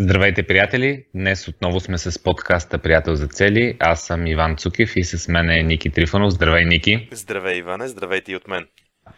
Здравейте, 0.00 0.42
приятели! 0.42 1.04
Днес 1.14 1.48
отново 1.48 1.80
сме 1.80 1.98
с 1.98 2.22
подкаста 2.22 2.78
Приятел 2.78 3.14
за 3.14 3.26
цели. 3.26 3.76
Аз 3.80 4.02
съм 4.02 4.26
Иван 4.26 4.56
Цукев 4.56 4.92
и 4.96 5.04
с 5.04 5.28
мен 5.28 5.50
е 5.50 5.62
Ники 5.62 5.90
Трифонов. 5.90 6.32
Здравей, 6.32 6.64
Ники! 6.64 7.08
Здравей, 7.12 7.58
Иване! 7.58 7.88
Здравейте 7.88 8.32
и 8.32 8.36
от 8.36 8.48
мен! 8.48 8.66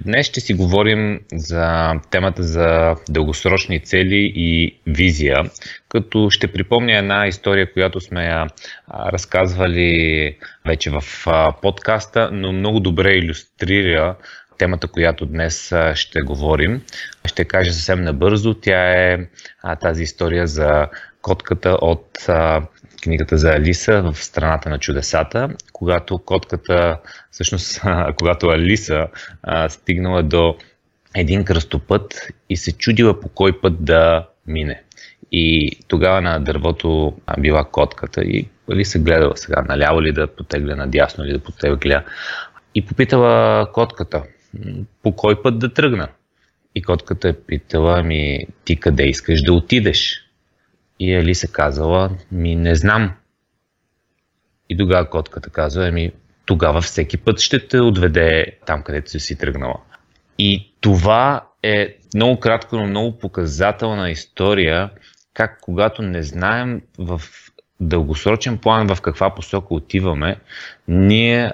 Днес 0.01 0.27
ще 0.27 0.41
си 0.41 0.55
говорим 0.55 1.21
за 1.33 1.93
темата 2.11 2.43
за 2.43 2.95
дългосрочни 3.09 3.81
цели 3.81 4.33
и 4.35 4.81
визия, 4.87 5.51
като 5.89 6.31
ще 6.31 6.53
припомня 6.53 6.99
една 6.99 7.27
история, 7.27 7.73
която 7.73 8.01
сме 8.01 8.25
я 8.25 8.47
разказвали 9.13 10.37
вече 10.67 10.91
в 10.91 11.03
подкаста, 11.63 12.31
но 12.33 12.53
много 12.53 12.81
добре 12.81 13.13
иллюстрира 13.13 14.17
темата, 14.61 14.89
която 14.89 15.27
днес 15.27 15.75
ще 15.95 16.21
говорим. 16.21 16.83
Ще 17.25 17.45
кажа 17.45 17.73
съвсем 17.73 18.03
набързо. 18.03 18.55
Тя 18.55 19.13
е 19.13 19.19
а, 19.63 19.77
тази 19.77 20.03
история 20.03 20.47
за 20.47 20.89
котката 21.23 21.71
от 21.71 22.29
а, 22.29 22.63
книгата 23.03 23.39
за 23.39 23.51
Алиса 23.51 24.03
в 24.03 24.25
страната 24.25 24.71
на 24.71 24.79
чудесата, 24.79 25.49
когато 25.73 26.19
котката, 26.19 26.99
всъщност, 27.31 27.81
когато 28.19 28.49
Алиса 28.49 29.07
а, 29.43 29.69
стигнала 29.69 30.23
до 30.23 30.57
един 31.15 31.45
кръстопът 31.45 32.29
и 32.49 32.57
се 32.57 32.73
чудила 32.73 33.21
по 33.21 33.29
кой 33.29 33.61
път 33.61 33.85
да 33.85 34.29
мине. 34.47 34.83
И 35.33 35.73
тогава 35.89 36.21
на 36.21 36.39
дървото 36.41 37.17
била 37.39 37.65
котката 37.65 38.23
и 38.23 38.49
Алиса 38.73 38.99
гледала 38.99 39.37
сега 39.37 39.63
наляво 39.69 40.03
ли 40.03 40.13
да 40.13 40.27
потегля, 40.27 40.77
надясно 40.77 41.25
ли 41.25 41.33
да 41.33 41.39
потегля. 41.39 42.05
И 42.75 42.87
попитала 42.87 43.67
котката, 43.73 44.23
по 45.03 45.17
кой 45.17 45.43
път 45.43 45.59
да 45.59 45.75
тръгна. 45.75 46.09
И 46.75 46.83
котката 46.83 47.29
е 47.29 47.33
питала 47.33 48.03
ми, 48.03 48.47
ти 48.65 48.77
къде 48.77 49.05
искаш 49.05 49.43
да 49.43 49.53
отидеш? 49.53 50.27
И 50.99 51.15
Али 51.15 51.35
се 51.35 51.53
казала, 51.53 52.11
ми 52.33 52.57
не 52.57 52.75
знам. 52.75 53.13
И 54.69 54.77
тогава 54.77 55.11
котката 55.11 55.51
казва, 55.51 55.91
ми 55.91 56.13
тогава 56.47 56.81
всеки 56.81 57.17
път 57.17 57.41
ще 57.41 57.69
те 57.69 57.81
отведе 57.81 58.47
там, 58.67 58.83
където 58.83 59.21
си 59.21 59.39
тръгнала. 59.39 59.81
И 60.39 60.75
това 60.81 61.47
е 61.63 61.97
много 62.15 62.41
кратко, 62.41 62.77
но 62.77 62.87
много 62.87 63.19
показателна 63.19 64.11
история, 64.11 64.91
как 65.35 65.59
когато 65.61 66.03
не 66.03 66.23
знаем 66.23 66.83
в 66.99 67.23
дългосрочен 67.81 68.59
план 68.59 68.95
в 68.95 69.01
каква 69.01 69.35
посока 69.35 69.75
отиваме, 69.75 70.37
ние 70.89 71.53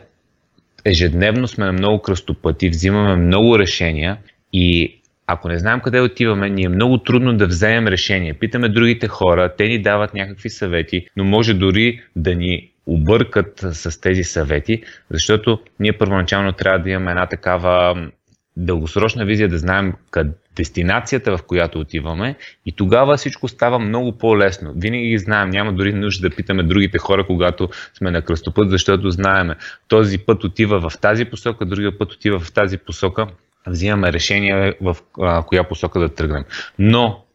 ежедневно 0.87 1.49
сме 1.49 1.65
на 1.65 1.73
много 1.73 2.03
кръстопъти, 2.03 2.69
взимаме 2.69 3.17
много 3.17 3.59
решения 3.59 4.17
и 4.53 4.97
ако 5.27 5.49
не 5.49 5.59
знаем 5.59 5.81
къде 5.81 6.01
отиваме, 6.01 6.51
ни 6.51 6.63
е 6.65 6.69
много 6.69 6.99
трудно 6.99 7.37
да 7.37 7.47
вземем 7.47 7.89
решение. 7.89 8.35
Питаме 8.35 8.69
другите 8.69 9.09
хора, 9.09 9.55
те 9.59 9.69
ни 9.69 9.83
дават 9.83 10.15
някакви 10.15 10.51
съвети, 10.51 11.07
но 11.17 11.25
може 11.25 11.55
дори 11.55 12.01
да 12.17 12.35
ни 12.35 12.71
объркат 12.87 13.65
с 13.73 14.01
тези 14.01 14.25
съвети, 14.25 14.83
защото 15.11 15.61
ние 15.81 15.93
първоначално 15.93 16.53
трябва 16.53 16.79
да 16.79 16.91
имаме 16.91 17.11
една 17.11 17.27
такава 17.27 18.07
дългосрочна 18.57 19.25
визия, 19.25 19.49
да 19.49 19.59
знаем 19.59 19.93
къде 20.11 20.31
дестинацията, 20.57 21.37
в 21.37 21.43
която 21.43 21.81
отиваме 21.81 22.37
и 22.67 22.73
тогава 22.73 23.17
всичко 23.17 23.49
става 23.49 23.79
много 23.79 24.19
по-лесно. 24.19 24.73
Винаги 24.77 25.09
ги 25.09 25.19
знаем, 25.19 25.51
няма 25.51 25.73
дори 25.73 25.93
нужда 25.93 26.29
да 26.29 26.37
питаме 26.37 26.63
другите 26.63 26.99
хора, 26.99 27.27
когато 27.27 27.69
сме 27.95 28.11
на 28.11 28.23
кръстопът, 28.23 28.71
защото 28.71 29.11
знаеме, 29.11 29.57
този 29.89 30.19
път 30.19 30.45
отива 30.45 30.91
в 30.91 30.99
тази 30.99 31.25
посока, 31.25 31.65
другия 31.65 31.99
път 31.99 32.13
отива 32.13 32.41
в 32.41 32.53
тази 32.53 32.79
посока, 32.79 33.27
взимаме 33.67 34.13
решение 34.13 34.75
в 34.81 34.97
а, 35.21 35.43
коя 35.43 35.65
посока 35.65 36.01
да 36.01 36.09
тръгнем. 36.09 36.45
Но 36.79 37.26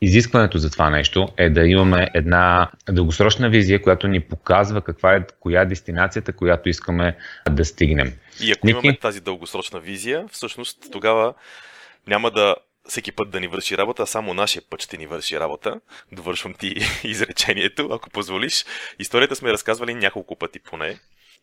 Изискването 0.00 0.58
за 0.58 0.70
това 0.70 0.90
нещо 0.90 1.28
е 1.36 1.50
да 1.50 1.66
имаме 1.66 2.08
една 2.14 2.70
дългосрочна 2.90 3.50
визия, 3.50 3.82
която 3.82 4.08
ни 4.08 4.20
показва 4.20 4.82
каква 4.82 5.14
е, 5.14 5.26
коя 5.40 5.60
е 5.60 5.66
дестинацията, 5.66 6.32
която 6.32 6.68
искаме 6.68 7.16
да 7.50 7.64
стигнем. 7.64 8.12
И 8.40 8.52
ако 8.52 8.66
Ники... 8.66 8.78
имаме 8.78 8.96
тази 8.96 9.20
дългосрочна 9.20 9.80
визия, 9.80 10.24
всъщност 10.32 10.78
тогава 10.92 11.34
няма 12.06 12.30
да 12.30 12.56
всеки 12.88 13.12
път 13.12 13.30
да 13.30 13.40
ни 13.40 13.48
върши 13.48 13.78
работа, 13.78 14.02
а 14.02 14.06
само 14.06 14.34
нашия 14.34 14.62
път 14.70 14.82
ще 14.82 14.96
ни 14.96 15.06
върши 15.06 15.40
работа. 15.40 15.80
Довършвам 16.12 16.54
ти 16.54 16.74
изречението, 17.04 17.88
ако 17.92 18.10
позволиш. 18.10 18.64
Историята 18.98 19.36
сме 19.36 19.52
разказвали 19.52 19.94
няколко 19.94 20.36
пъти 20.36 20.58
поне. 20.58 20.98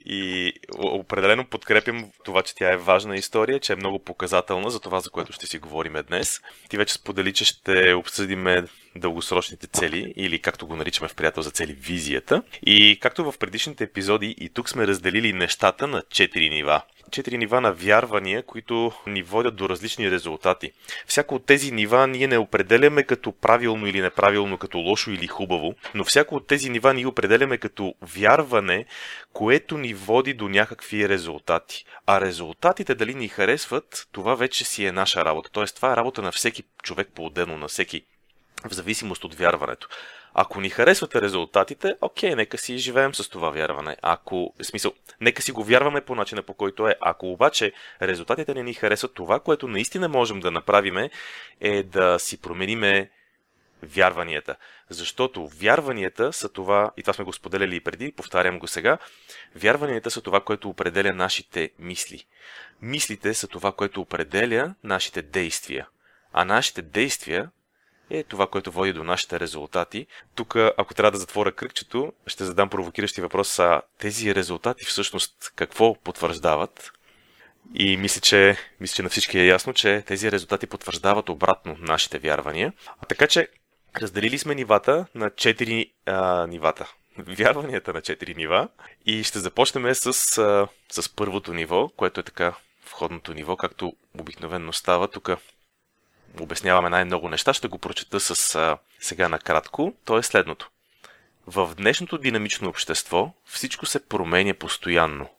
И 0.06 0.54
определено 0.78 1.46
подкрепям 1.46 2.12
това, 2.26 2.42
че 2.42 2.56
тя 2.56 2.72
е 2.72 2.78
важна 2.78 3.16
история, 3.16 3.60
че 3.60 3.74
е 3.74 3.76
много 3.76 4.00
показателна 4.00 4.70
за 4.70 4.80
това, 4.80 5.00
за 5.00 5.10
което 5.10 5.34
ще 5.34 5.48
си 5.48 5.58
говорим 5.58 5.94
днес. 6.08 6.42
Ти 6.70 6.78
вече 6.78 6.94
сподели, 6.94 7.34
че 7.34 7.46
ще 7.46 7.94
обсъдиме 7.94 8.64
дългосрочните 8.96 9.68
цели, 9.68 10.14
или 10.16 10.40
както 10.40 10.68
го 10.68 10.76
наричаме 10.76 11.08
в 11.08 11.16
приятел 11.16 11.44
за 11.44 11.52
цели, 11.52 11.74
визията. 11.74 12.44
И 12.66 12.98
както 13.02 13.32
в 13.32 13.38
предишните 13.38 13.84
епизоди, 13.84 14.36
и 14.40 14.50
тук 14.50 14.70
сме 14.70 14.88
разделили 14.88 15.34
нещата 15.34 15.88
на 15.88 16.04
четири 16.10 16.50
нива 16.50 16.82
четири 17.12 17.38
нива 17.38 17.62
на 17.62 17.74
вярвания, 17.74 18.44
които 18.44 18.92
ни 19.08 19.24
водят 19.24 19.56
до 19.56 19.70
различни 19.70 20.12
резултати. 20.12 20.72
Всяко 21.08 21.36
от 21.36 21.46
тези 21.46 21.72
нива 21.72 22.08
ние 22.08 22.28
не 22.28 22.38
определяме 22.38 23.04
като 23.04 23.32
правилно 23.32 23.88
или 23.88 24.02
неправилно, 24.02 24.58
като 24.58 24.78
лошо 24.78 25.12
или 25.12 25.28
хубаво, 25.28 25.76
но 25.94 26.04
всяко 26.04 26.36
от 26.36 26.48
тези 26.48 26.70
нива 26.70 26.94
ние 26.94 27.08
определяме 27.08 27.58
като 27.58 27.96
вярване, 28.02 28.86
което 29.34 29.78
ни 29.78 29.94
води 29.94 30.34
до 30.34 30.50
някакви 30.50 31.10
резултати. 31.10 31.86
А 32.08 32.22
резултатите 32.22 32.96
дали 32.96 33.14
ни 33.14 33.28
харесват, 33.28 34.08
това 34.12 34.36
вече 34.36 34.66
си 34.66 34.86
е 34.86 34.92
наша 34.92 35.26
работа. 35.26 35.50
Тоест 35.52 35.76
това 35.76 35.94
е 35.94 35.96
работа 35.96 36.22
на 36.22 36.32
всеки 36.32 36.64
човек 36.84 37.10
по-отделно, 37.16 37.58
на 37.58 37.68
всеки 37.68 38.04
в 38.70 38.74
зависимост 38.74 39.24
от 39.24 39.36
вярването. 39.36 39.88
Ако 40.38 40.62
ни 40.62 40.70
харесвате 40.70 41.22
резултатите, 41.22 41.96
окей, 42.02 42.36
нека 42.36 42.58
си 42.58 42.78
живеем 42.78 43.14
с 43.16 43.30
това 43.30 43.50
вярване. 43.50 43.98
Ако, 44.02 44.54
в 44.60 44.66
смисъл, 44.66 44.94
нека 45.22 45.42
си 45.42 45.52
го 45.52 45.64
вярваме 45.64 46.02
по 46.02 46.16
начина 46.16 46.44
по 46.44 46.54
който 46.54 46.88
е. 46.88 46.96
Ако 47.02 47.32
обаче 47.32 47.74
резултатите 48.02 48.54
не 48.54 48.64
ни 48.64 48.74
харесват, 48.74 49.14
това, 49.14 49.40
което 49.40 49.68
наистина 49.68 50.10
можем 50.10 50.40
да 50.40 50.52
направиме, 50.52 51.10
е 51.62 51.84
да 51.84 52.20
си 52.20 52.42
промениме 52.42 53.10
вярванията. 53.84 54.56
Защото 54.90 55.48
вярванията 55.48 56.34
са 56.34 56.50
това, 56.50 56.92
и 56.98 57.04
това 57.04 57.14
сме 57.14 57.26
го 57.26 57.34
споделяли 57.34 57.76
и 57.76 57.80
преди, 57.80 58.12
повтарям 58.12 58.60
го 58.60 58.68
сега, 58.68 58.98
вярванията 59.56 60.12
са 60.12 60.22
това, 60.22 60.42
което 60.42 60.70
определя 60.70 61.14
нашите 61.14 61.72
мисли. 61.80 62.26
Мислите 62.82 63.34
са 63.34 63.48
това, 63.48 63.72
което 63.72 64.02
определя 64.02 64.76
нашите 64.84 65.22
действия. 65.22 65.88
А 66.34 66.46
нашите 66.46 66.82
действия 66.82 67.50
е 68.10 68.24
това, 68.24 68.48
което 68.48 68.72
води 68.72 68.94
до 68.94 69.04
нашите 69.04 69.40
резултати. 69.40 70.08
Тук, 70.36 70.56
ако 70.56 70.94
трябва 70.94 71.12
да 71.12 71.18
затворя 71.18 71.52
кръгчето, 71.52 72.14
ще 72.28 72.46
задам 72.46 72.70
провокиращи 72.70 73.22
въпрос, 73.22 73.60
а 73.60 73.82
тези 74.00 74.36
резултати 74.36 74.86
всъщност 74.86 75.54
какво 75.56 75.96
потвърждават? 75.96 76.92
И 77.74 77.98
мисля 77.98 78.22
че, 78.22 78.58
мисля, 78.80 78.96
че 78.96 79.04
на 79.04 79.10
всички 79.10 79.40
е 79.40 79.46
ясно, 79.46 79.74
че 79.74 80.04
тези 80.08 80.32
резултати 80.32 80.68
потвърждават 80.68 81.30
обратно 81.30 81.78
нашите 81.80 82.20
вярвания. 82.20 82.74
А 83.02 83.06
така 83.06 83.28
че, 83.28 83.48
разделили 84.02 84.38
сме 84.38 84.56
нивата 84.56 85.06
на 85.16 85.30
4 85.30 85.92
а, 86.06 86.48
нивата. 86.48 86.94
Вярванията 87.18 87.94
на 87.94 88.02
4 88.02 88.38
нива. 88.38 88.68
И 89.06 89.24
ще 89.24 89.40
започнем 89.40 89.96
с, 89.96 90.38
а, 90.38 90.68
с 90.92 91.16
първото 91.16 91.54
ниво, 91.54 91.90
което 91.90 92.20
е 92.20 92.24
така 92.24 92.54
входното 92.86 93.34
ниво, 93.34 93.58
както 93.58 93.94
обикновено 94.20 94.74
става. 94.74 95.08
Тук 95.08 95.30
обясняваме 96.44 96.90
най-много 96.90 97.30
неща, 97.30 97.54
ще 97.54 97.68
го 97.68 97.78
прочета 97.78 98.20
с 98.20 98.56
а, 98.56 98.78
сега 99.00 99.30
накратко. 99.30 99.94
То 100.06 100.18
е 100.18 100.24
следното. 100.24 100.70
В 101.48 101.76
днешното 101.76 102.18
динамично 102.18 102.70
общество 102.70 103.34
всичко 103.46 103.86
се 103.86 104.08
променя 104.08 104.54
постоянно. 104.54 105.30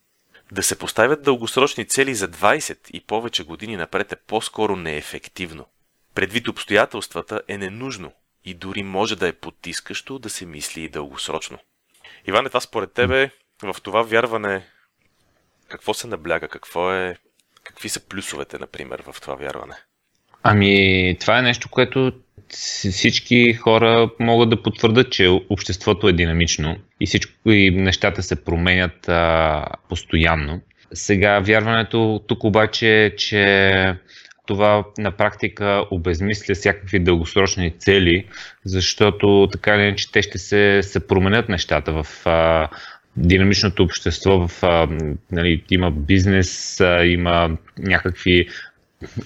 Да 0.53 0.63
се 0.63 0.79
поставят 0.79 1.23
дългосрочни 1.23 1.85
цели 1.85 2.15
за 2.15 2.29
20 2.29 2.91
и 2.91 3.01
повече 3.01 3.45
години 3.45 3.77
напред 3.77 4.13
е 4.13 4.17
по-скоро 4.17 4.77
неефективно. 4.77 5.67
Предвид 6.15 6.49
обстоятелствата 6.49 7.43
е 7.49 7.59
ненужно 7.59 8.13
и 8.45 8.55
дори 8.55 8.83
може 8.83 9.17
да 9.17 9.29
е 9.29 9.33
потискащо 9.33 10.19
да 10.19 10.31
се 10.31 10.47
мисли 10.47 10.81
и 10.81 10.89
дългосрочно. 10.89 11.59
Иване, 12.27 12.49
това 12.49 12.61
според 12.61 12.93
тебе 12.93 13.31
в 13.63 13.77
това 13.83 14.03
вярване 14.03 14.67
какво 15.69 15.95
се 15.95 16.07
набляга, 16.07 16.49
какво 16.49 16.93
е, 16.93 17.17
какви 17.65 17.89
са 17.89 18.01
плюсовете, 18.01 18.59
например, 18.59 19.03
в 19.13 19.21
това 19.21 19.35
вярване? 19.35 19.77
Ами, 20.51 21.17
това 21.21 21.39
е 21.39 21.43
нещо, 21.43 21.69
което 21.69 22.13
всички 22.49 23.53
хора 23.53 24.11
могат 24.21 24.51
да 24.51 24.63
потвърдят, 24.63 25.13
че 25.13 25.41
обществото 25.51 26.09
е 26.09 26.13
динамично 26.13 26.77
и 27.01 27.07
всичко 27.07 27.51
и 27.51 27.71
нещата 27.71 28.23
се 28.23 28.45
променят 28.45 29.09
а, 29.09 29.65
постоянно. 29.89 30.61
Сега 30.95 31.39
вярването 31.39 32.23
тук 32.27 32.45
обаче 32.45 33.05
е, 33.05 33.17
че 33.17 33.95
това 34.47 34.85
на 34.99 35.11
практика 35.11 35.85
обезмисля 35.91 36.55
всякакви 36.55 36.99
дългосрочни 36.99 37.71
цели, 37.79 38.25
защото 38.65 39.49
така 39.53 39.75
или 39.75 39.83
иначе 39.83 40.13
те 40.13 40.23
ще 40.23 40.39
се, 40.39 40.81
се 40.83 41.07
променят 41.07 41.49
нещата 41.49 41.93
в 41.93 42.27
а, 42.27 42.69
динамичното 43.17 43.83
общество, 43.83 44.49
в, 44.49 44.63
а, 44.63 44.89
нали, 45.33 45.63
има 45.71 45.91
бизнес, 45.91 46.81
а, 46.81 47.05
има 47.05 47.57
някакви 47.79 48.49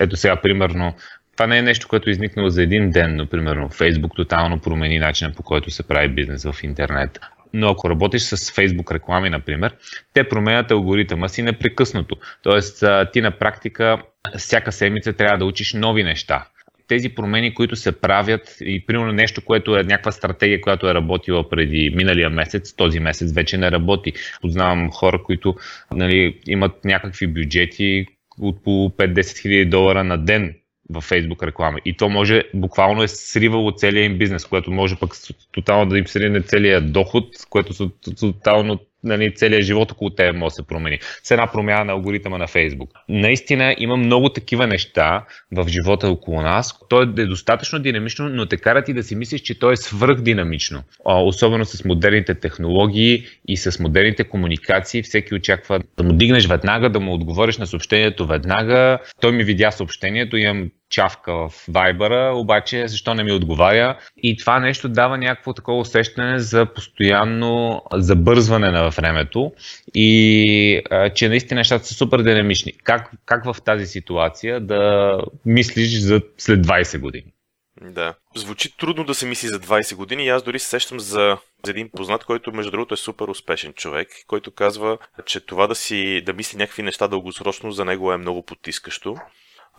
ето 0.00 0.16
сега, 0.16 0.36
примерно, 0.36 0.94
това 1.32 1.46
не 1.46 1.58
е 1.58 1.62
нещо, 1.62 1.88
което 1.88 2.10
е 2.10 2.12
изникнало 2.12 2.48
за 2.48 2.62
един 2.62 2.90
ден, 2.90 3.16
но 3.16 3.26
примерно 3.26 3.68
Фейсбук 3.68 4.16
тотално 4.16 4.60
промени 4.60 4.98
начина 4.98 5.32
по 5.32 5.42
който 5.42 5.70
се 5.70 5.88
прави 5.88 6.08
бизнес 6.08 6.44
в 6.44 6.62
интернет. 6.62 7.20
Но 7.52 7.68
ако 7.68 7.90
работиш 7.90 8.22
с 8.22 8.36
Facebook 8.36 8.94
реклами, 8.94 9.30
например, 9.30 9.76
те 10.14 10.28
променят 10.28 10.70
алгоритъма 10.70 11.28
си 11.28 11.42
непрекъснато. 11.42 12.16
Тоест, 12.42 12.84
ти 13.12 13.20
на 13.20 13.30
практика 13.30 13.98
всяка 14.38 14.72
седмица 14.72 15.12
трябва 15.12 15.38
да 15.38 15.44
учиш 15.44 15.72
нови 15.74 16.04
неща 16.04 16.46
тези 16.90 17.08
промени, 17.08 17.54
които 17.54 17.76
се 17.76 18.00
правят 18.00 18.56
и 18.60 18.86
примерно 18.86 19.12
нещо, 19.12 19.44
което 19.44 19.76
е 19.76 19.82
някаква 19.82 20.12
стратегия, 20.12 20.60
която 20.60 20.88
е 20.88 20.94
работила 20.94 21.48
преди 21.48 21.92
миналия 21.96 22.30
месец, 22.30 22.74
този 22.76 23.00
месец 23.00 23.32
вече 23.32 23.58
не 23.58 23.70
работи. 23.70 24.12
Познавам 24.40 24.90
хора, 24.90 25.22
които 25.22 25.54
нали, 25.94 26.40
имат 26.46 26.84
някакви 26.84 27.26
бюджети 27.26 28.06
от 28.38 28.64
по 28.64 28.70
5-10 28.70 29.42
хиляди 29.42 29.64
долара 29.64 30.04
на 30.04 30.18
ден 30.18 30.54
в 30.90 31.02
Facebook 31.02 31.46
реклама. 31.46 31.78
И 31.84 31.96
то 31.96 32.08
може, 32.08 32.44
буквално 32.54 33.02
е 33.02 33.08
сривало 33.08 33.72
целият 33.72 34.10
им 34.10 34.18
бизнес, 34.18 34.44
което 34.44 34.70
може 34.70 34.96
пък 34.96 35.14
тотално 35.52 35.90
да 35.90 35.98
им 35.98 36.06
срине 36.06 36.42
целият 36.42 36.92
доход, 36.92 37.24
което 37.50 37.90
тотално 38.20 38.78
нали, 39.04 39.34
целият 39.34 39.64
живот 39.64 39.92
около 39.92 40.10
тебе 40.10 40.38
може 40.38 40.52
да 40.52 40.54
се 40.54 40.66
промени. 40.66 40.98
С 41.22 41.30
една 41.30 41.46
промяна 41.46 41.84
на 41.84 41.92
алгоритъма 41.92 42.38
на 42.38 42.46
Фейсбук. 42.46 42.90
Наистина 43.08 43.74
има 43.78 43.96
много 43.96 44.28
такива 44.28 44.66
неща 44.66 45.24
в 45.52 45.68
живота 45.68 46.08
около 46.08 46.42
нас. 46.42 46.78
То 46.88 47.02
е 47.02 47.06
достатъчно 47.06 47.78
динамично, 47.78 48.28
но 48.28 48.46
те 48.46 48.56
карат 48.56 48.88
и 48.88 48.94
да 48.94 49.02
си 49.02 49.16
мислиш, 49.16 49.40
че 49.40 49.58
то 49.58 49.70
е 49.70 49.76
свръхдинамично. 49.76 50.82
Особено 51.04 51.64
с 51.64 51.84
модерните 51.84 52.34
технологии 52.34 53.24
и 53.48 53.56
с 53.56 53.80
модерните 53.80 54.24
комуникации. 54.24 55.02
Всеки 55.02 55.34
очаква 55.34 55.80
да 55.96 56.04
му 56.04 56.12
дигнеш 56.12 56.46
веднага, 56.46 56.90
да 56.90 57.00
му 57.00 57.14
отговориш 57.14 57.58
на 57.58 57.66
съобщението 57.66 58.26
веднага. 58.26 58.98
Той 59.20 59.32
ми 59.32 59.44
видя 59.44 59.70
съобщението, 59.70 60.36
имам 60.36 60.70
чавка 60.90 61.32
в 61.32 61.50
Viber, 61.70 62.32
обаче 62.34 62.88
защо 62.88 63.14
не 63.14 63.24
ми 63.24 63.32
отговаря. 63.32 63.98
И 64.16 64.36
това 64.36 64.60
нещо 64.60 64.88
дава 64.88 65.18
някакво 65.18 65.52
такова 65.52 65.78
усещане 65.78 66.38
за 66.38 66.66
постоянно 66.66 67.82
забързване 67.92 68.70
на 68.70 68.90
времето 68.90 69.52
и 69.94 70.82
че 71.14 71.28
наистина 71.28 71.58
нещата 71.60 71.86
са 71.86 71.94
супер 71.94 72.22
динамични. 72.22 72.72
Как, 72.72 73.10
как 73.26 73.44
в 73.44 73.56
тази 73.64 73.86
ситуация 73.86 74.60
да 74.60 75.16
мислиш 75.46 75.98
за 75.98 76.22
след 76.38 76.66
20 76.66 76.98
години? 77.00 77.32
Да. 77.80 78.14
Звучи 78.36 78.76
трудно 78.76 79.04
да 79.04 79.14
се 79.14 79.26
мисли 79.26 79.48
за 79.48 79.60
20 79.60 79.94
години 79.94 80.24
и 80.24 80.28
аз 80.28 80.42
дори 80.42 80.58
се 80.58 80.68
сещам 80.68 81.00
за, 81.00 81.38
за 81.64 81.70
един 81.70 81.90
познат, 81.96 82.24
който 82.24 82.52
между 82.52 82.70
другото 82.70 82.94
е 82.94 82.96
супер 82.96 83.28
успешен 83.28 83.72
човек, 83.72 84.08
който 84.26 84.50
казва, 84.50 84.98
че 85.26 85.40
това 85.40 85.66
да 85.66 85.74
си 85.74 86.22
да 86.26 86.32
мисли 86.32 86.58
някакви 86.58 86.82
неща 86.82 87.08
дългосрочно 87.08 87.72
за 87.72 87.84
него 87.84 88.12
е 88.12 88.16
много 88.16 88.42
потискащо 88.42 89.16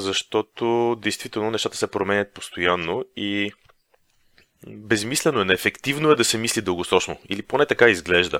защото 0.01 0.95
действително 1.01 1.51
нещата 1.51 1.77
се 1.77 1.92
променят 1.92 2.33
постоянно 2.33 3.06
и 3.15 3.51
безмислено 4.68 5.42
е, 5.42 5.45
неефективно 5.45 6.12
е 6.12 6.15
да 6.15 6.24
се 6.24 6.38
мисли 6.38 6.62
дългосрочно. 6.62 7.18
Или 7.30 7.42
поне 7.42 7.65
така 7.65 7.89
изглежда. 7.89 8.39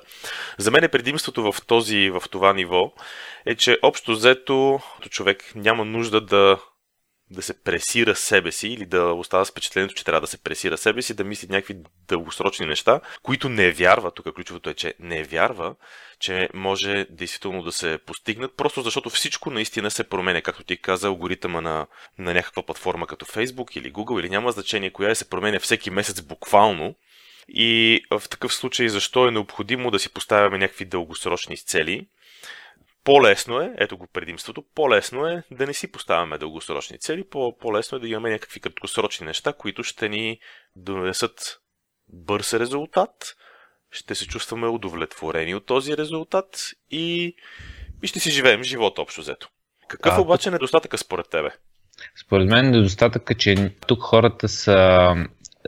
За 0.58 0.72
мен 0.72 0.84
е 0.84 0.88
предимството 0.88 1.52
в, 1.52 1.62
този, 1.68 2.10
в 2.10 2.24
това 2.32 2.54
ниво 2.54 2.94
е, 3.46 3.56
че 3.56 3.78
общо 3.82 4.12
взето 4.12 4.80
човек 5.10 5.52
няма 5.56 5.86
нужда 5.86 6.22
да 6.22 6.58
да 7.32 7.42
се 7.42 7.64
пресира 7.64 8.16
себе 8.16 8.52
си 8.52 8.68
или 8.68 8.86
да 8.86 9.04
остава 9.04 9.46
с 9.46 9.52
впечатлението, 9.52 9.96
че 9.96 10.06
трябва 10.06 10.22
да 10.22 10.28
се 10.28 10.44
пресира 10.44 10.78
себе 10.78 11.02
си, 11.02 11.14
да 11.14 11.24
мисли 11.24 11.48
някакви 11.50 11.78
дългосрочни 12.08 12.66
неща, 12.66 13.02
които 13.24 13.50
не 13.50 13.72
вярва, 13.72 14.12
тук 14.12 14.36
ключовото 14.36 14.70
е, 14.70 14.74
че 14.74 14.94
не 15.00 15.24
вярва, 15.24 15.76
че 16.20 16.50
може 16.54 17.06
действително 17.10 17.64
да 17.64 17.72
се 17.72 18.00
постигнат, 18.06 18.58
просто 18.58 18.82
защото 18.82 19.10
всичко 19.10 19.52
наистина 19.52 19.92
се 19.92 20.10
променя, 20.10 20.42
както 20.42 20.64
ти 20.64 20.82
каза, 20.82 21.08
алгоритъма 21.08 21.62
на, 21.62 21.88
на 22.18 22.34
някаква 22.34 22.64
платформа 22.64 23.08
като 23.08 23.26
Facebook 23.26 23.78
или 23.78 23.94
Google 23.94 24.20
или 24.20 24.30
няма 24.30 24.52
значение 24.52 24.92
коя 24.92 25.10
е, 25.10 25.16
се 25.16 25.30
променя 25.30 25.60
всеки 25.60 25.90
месец 25.90 26.22
буквално. 26.22 26.96
И 27.50 28.02
в 28.12 28.30
такъв 28.30 28.54
случай 28.54 28.90
защо 28.90 29.28
е 29.28 29.32
необходимо 29.32 29.92
да 29.92 30.00
си 30.00 30.14
поставяме 30.14 30.58
някакви 30.58 30.86
дългосрочни 30.86 31.58
цели, 31.58 32.08
по-лесно 33.04 33.62
е, 33.62 33.76
ето 33.78 33.98
го 33.98 34.08
предимството, 34.08 34.64
по-лесно 34.76 35.28
е 35.28 35.44
да 35.52 35.68
не 35.68 35.74
си 35.74 35.92
поставяме 35.92 36.38
дългосрочни 36.38 37.00
цели, 37.00 37.24
по-лесно 37.60 37.98
е 37.98 38.02
да 38.02 38.08
имаме 38.08 38.30
някакви 38.30 38.60
краткосрочни 38.60 39.26
неща, 39.26 39.54
които 39.54 39.84
ще 39.84 40.10
ни 40.10 40.40
донесат 40.76 41.60
бърз 42.08 42.54
резултат, 42.54 43.36
ще 43.92 44.16
се 44.16 44.28
чувстваме 44.28 44.68
удовлетворени 44.68 45.56
от 45.56 45.66
този 45.66 45.98
резултат 45.98 46.70
и, 46.90 47.36
и 48.04 48.08
ще 48.08 48.20
си 48.20 48.32
живеем 48.32 48.64
живота 48.64 49.02
общо 49.02 49.22
взето. 49.22 49.50
Какъв 49.88 50.18
а, 50.18 50.22
обаче 50.22 50.50
е 50.50 50.52
недостатъка 50.52 50.98
според 50.98 51.30
тебе? 51.30 51.50
Според 52.26 52.50
мен 52.50 52.72
недостатък 52.72 53.30
е, 53.30 53.36
че 53.36 53.72
тук 53.88 54.02
хората 54.02 54.50
са, 54.50 55.16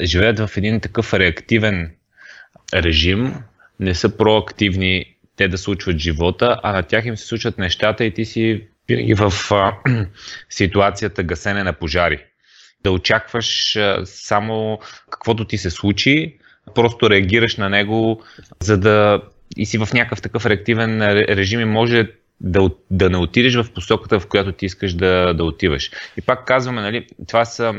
живеят 0.01 0.39
в 0.39 0.57
един 0.57 0.81
такъв 0.81 1.13
реактивен 1.13 1.95
режим, 2.73 3.35
не 3.79 3.95
са 3.95 4.17
проактивни 4.17 5.12
те 5.35 5.47
да 5.47 5.57
случват 5.57 5.97
живота, 5.97 6.59
а 6.63 6.71
на 6.71 6.83
тях 6.83 7.05
им 7.05 7.17
се 7.17 7.25
случват 7.25 7.57
нещата 7.57 8.05
и 8.05 8.13
ти 8.13 8.25
си 8.25 8.67
винаги 8.87 9.13
в 9.13 9.33
а, 9.51 9.73
ситуацията 10.49 11.23
гасене 11.23 11.63
на 11.63 11.73
пожари. 11.73 12.25
Да 12.83 12.91
очакваш 12.91 13.75
а, 13.75 14.01
само 14.05 14.79
каквото 15.09 15.45
ти 15.45 15.57
се 15.57 15.69
случи, 15.69 16.37
просто 16.75 17.09
реагираш 17.09 17.57
на 17.57 17.69
него, 17.69 18.23
за 18.59 18.77
да 18.77 19.21
и 19.57 19.65
си 19.65 19.77
в 19.77 19.89
някакъв 19.93 20.21
такъв 20.21 20.45
реактивен 20.45 21.01
режим 21.11 21.59
и 21.59 21.65
може 21.65 22.07
да, 22.41 22.69
да 22.91 23.09
не 23.09 23.17
отидеш 23.17 23.55
в 23.55 23.71
посоката, 23.73 24.19
в 24.19 24.27
която 24.27 24.51
ти 24.51 24.65
искаш 24.65 24.93
да, 24.93 25.33
да 25.33 25.43
отиваш. 25.43 25.91
И 26.17 26.21
пак 26.21 26.45
казваме, 26.45 26.81
нали, 26.81 27.07
това 27.27 27.45
са 27.45 27.73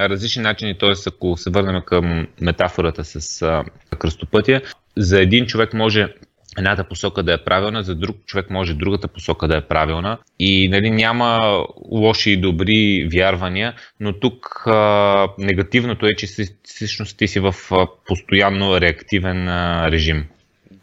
различни 0.00 0.42
начини, 0.42 0.78
т.е. 0.78 0.92
ако 1.06 1.36
се 1.36 1.50
върнем 1.50 1.82
към 1.86 2.26
метафората 2.40 3.04
с 3.04 3.42
а, 3.42 3.64
кръстопътя, 3.98 4.60
за 4.96 5.20
един 5.20 5.46
човек 5.46 5.74
може 5.74 6.14
едната 6.58 6.84
посока 6.88 7.22
да 7.22 7.32
е 7.32 7.44
правилна, 7.44 7.82
за 7.82 7.94
друг 7.94 8.16
човек 8.26 8.50
може 8.50 8.74
другата 8.74 9.08
посока 9.08 9.48
да 9.48 9.56
е 9.56 9.66
правилна. 9.68 10.18
И 10.38 10.68
нали, 10.68 10.90
няма 10.90 11.58
лоши 11.90 12.30
и 12.30 12.36
добри 12.36 13.08
вярвания, 13.12 13.74
но 14.00 14.12
тук 14.12 14.62
а, 14.66 15.28
негативното 15.38 16.06
е, 16.06 16.14
че 16.14 16.26
всъщност 16.64 17.18
ти 17.18 17.28
си 17.28 17.40
в 17.40 17.54
а, 17.70 17.86
постоянно 18.06 18.80
реактивен 18.80 19.48
а, 19.48 19.90
режим. 19.90 20.26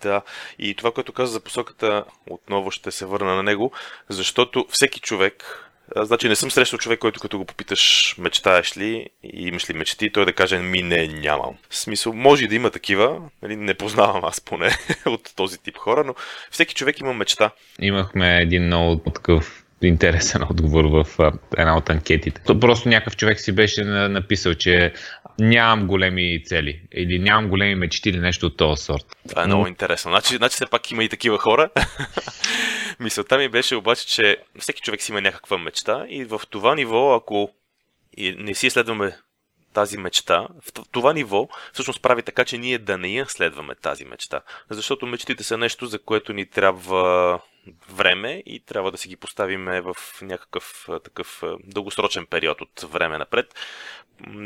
Да, 0.02 0.22
и 0.60 0.76
това, 0.76 0.92
което 0.92 1.14
каза 1.14 1.34
за 1.34 1.40
посоката, 1.40 2.04
отново 2.30 2.72
ще 2.72 2.92
се 2.92 3.06
върна 3.06 3.36
на 3.36 3.44
него, 3.44 3.72
защото 4.10 4.66
всеки 4.70 5.00
човек 5.00 5.68
Значи 5.96 6.30
не 6.30 6.36
съм 6.36 6.52
срещал 6.52 6.80
човек, 6.80 7.00
който 7.00 7.20
като 7.20 7.38
го 7.38 7.46
попиташ 7.46 8.16
мечтаеш 8.18 8.78
ли 8.78 9.10
и 9.24 9.48
имаш 9.48 9.70
ли 9.70 9.74
мечти, 9.74 10.12
той 10.12 10.26
да 10.26 10.34
каже 10.34 10.58
ми 10.58 10.82
не, 10.82 11.08
нямам. 11.08 11.58
В 11.70 11.78
смисъл, 11.78 12.14
може 12.14 12.44
и 12.46 12.48
да 12.48 12.56
има 12.56 12.70
такива, 12.70 13.22
нали, 13.42 13.56
не 13.56 13.74
познавам 13.74 14.26
аз 14.26 14.42
поне 14.42 14.70
от 15.06 15.30
този 15.36 15.58
тип 15.58 15.78
хора, 15.78 16.04
но 16.04 16.16
всеки 16.52 16.76
човек 16.76 17.00
има 17.00 17.14
мечта. 17.14 17.52
Имахме 17.80 18.42
един 18.42 18.66
много 18.66 19.12
такъв 19.12 19.64
интересен 19.82 20.44
отговор 20.50 20.86
в 20.86 21.06
една 21.58 21.78
от 21.78 21.90
анкетите. 21.90 22.42
То 22.46 22.60
просто 22.60 22.90
някакъв 22.90 23.18
човек 23.18 23.40
си 23.40 23.52
беше 23.52 23.84
написал, 23.84 24.54
че 24.54 24.94
нямам 25.40 25.88
големи 25.88 26.44
цели 26.46 26.82
или 26.94 27.20
нямам 27.20 27.50
големи 27.50 27.76
мечти 27.76 28.10
или 28.10 28.20
нещо 28.20 28.46
от 28.46 28.58
този 28.58 28.84
сорт. 28.84 29.06
Това 29.30 29.44
е 29.44 29.48
много 29.48 29.68
интересно. 29.68 30.12
Значи, 30.12 30.36
значи 30.36 30.56
все 30.56 30.66
пак 30.66 30.92
има 30.92 31.04
и 31.04 31.10
такива 31.10 31.38
хора. 31.38 31.70
Мисълта 33.02 33.38
ми 33.38 33.50
беше 33.50 33.76
обаче, 33.76 34.08
че 34.08 34.38
всеки 34.60 34.82
човек 34.82 35.02
си 35.02 35.12
има 35.12 35.22
някаква 35.22 35.58
мечта 35.58 36.06
и 36.10 36.26
в 36.26 36.42
това 36.50 36.76
ниво, 36.76 37.14
ако 37.16 37.54
не 38.18 38.54
си 38.54 38.70
следваме 38.70 39.18
тази 39.74 39.98
мечта, 39.98 40.48
в 40.62 40.90
това 40.92 41.14
ниво 41.14 41.50
всъщност 41.74 42.02
прави 42.02 42.24
така, 42.24 42.46
че 42.46 42.58
ние 42.58 42.78
да 42.78 42.98
не 42.98 43.08
я 43.08 43.26
следваме 43.26 43.76
тази 43.76 44.06
мечта. 44.06 44.42
Защото 44.70 45.08
мечтите 45.08 45.44
са 45.44 45.58
нещо, 45.58 45.86
за 45.86 46.00
което 46.00 46.34
ни 46.34 46.46
трябва 46.46 47.40
време 47.90 48.44
и 48.46 48.60
трябва 48.66 48.92
да 48.92 48.98
си 48.98 49.08
ги 49.08 49.16
поставиме 49.16 49.82
в 49.82 49.96
някакъв 50.22 50.88
такъв 51.04 51.44
дългосрочен 51.64 52.26
период 52.26 52.62
от 52.62 52.82
време 52.92 53.18
напред. 53.18 53.56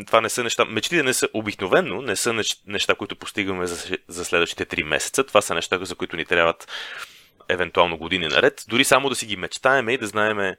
Това 0.08 0.22
не 0.22 0.30
са 0.30 0.44
неща. 0.44 0.66
Мечтите 0.66 1.04
не 1.04 1.14
са 1.14 1.30
обикновенно, 1.34 2.02
не 2.02 2.16
са 2.16 2.44
неща, 2.68 2.96
които 2.96 3.16
постигаме 3.16 3.68
за, 3.68 3.98
за 4.08 4.26
следващите 4.26 4.66
3 4.66 4.84
месеца. 4.84 5.24
Това 5.24 5.42
са 5.42 5.54
неща, 5.54 5.80
за 5.82 5.96
които 5.96 6.16
ни 6.16 6.26
трябват 6.26 6.68
евентуално 7.50 7.98
години 7.98 8.28
наред. 8.28 8.66
Дори 8.68 8.84
само 8.84 9.10
да 9.10 9.16
си 9.16 9.26
ги 9.26 9.38
мечтаеме 9.38 9.94
и 9.94 9.98
да 9.98 10.08
знаеме 10.08 10.58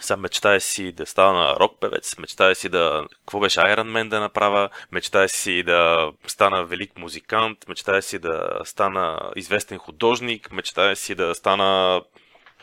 сам 0.00 0.20
мечтая 0.20 0.60
си 0.60 0.92
да 0.92 1.06
стана 1.06 1.56
рок 1.60 1.80
певец, 1.80 2.18
мечтая 2.18 2.54
си 2.54 2.68
да... 2.68 3.06
Какво 3.10 3.40
беше 3.40 3.60
Iron 3.60 3.90
Man 3.90 4.08
да 4.08 4.20
направя, 4.20 4.68
мечтая 4.92 5.28
си 5.28 5.62
да 5.62 6.10
стана 6.26 6.64
велик 6.64 6.98
музикант, 6.98 7.68
мечтая 7.68 8.02
си 8.02 8.18
да 8.18 8.60
стана 8.64 9.30
известен 9.36 9.78
художник, 9.78 10.52
мечтая 10.52 10.96
си 10.96 11.14
да 11.14 11.34
стана 11.34 12.02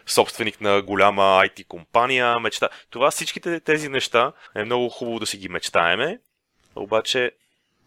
собственик 0.08 0.62
на 0.62 0.82
голяма 0.82 1.22
IT 1.22 1.68
компания, 1.68 2.40
мечта. 2.40 2.70
Това 2.90 3.12
всичките 3.12 3.60
тези 3.60 3.90
неща 3.90 4.32
е 4.56 4.64
много 4.64 4.90
хубаво 4.90 5.20
да 5.20 5.26
си 5.26 5.38
ги 5.38 5.50
мечтаеме, 5.50 6.20
обаче 6.76 7.32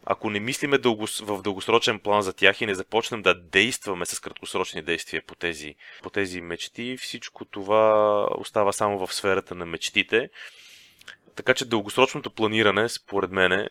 ако 0.07 0.31
не 0.31 0.41
мислиме 0.41 0.79
дълго, 0.79 1.07
в 1.21 1.43
дългосрочен 1.43 1.99
план 1.99 2.23
за 2.23 2.33
тях 2.33 2.61
и 2.61 2.67
не 2.67 2.75
започнем 2.75 3.23
да 3.23 3.35
действаме 3.35 4.07
с 4.07 4.21
краткосрочни 4.21 4.83
действия 4.83 5.23
по 5.27 5.35
тези, 5.35 5.75
по 6.03 6.11
тези 6.11 6.41
мечти, 6.41 6.97
всичко 6.97 7.45
това 7.45 8.27
остава 8.39 8.73
само 8.73 9.07
в 9.07 9.15
сферата 9.15 9.55
на 9.55 9.67
мечтите. 9.67 10.31
така 11.37 11.55
че 11.55 11.65
дългосрочното 11.65 12.31
планиране, 12.31 12.89
според 12.89 13.31
мен, 13.31 13.69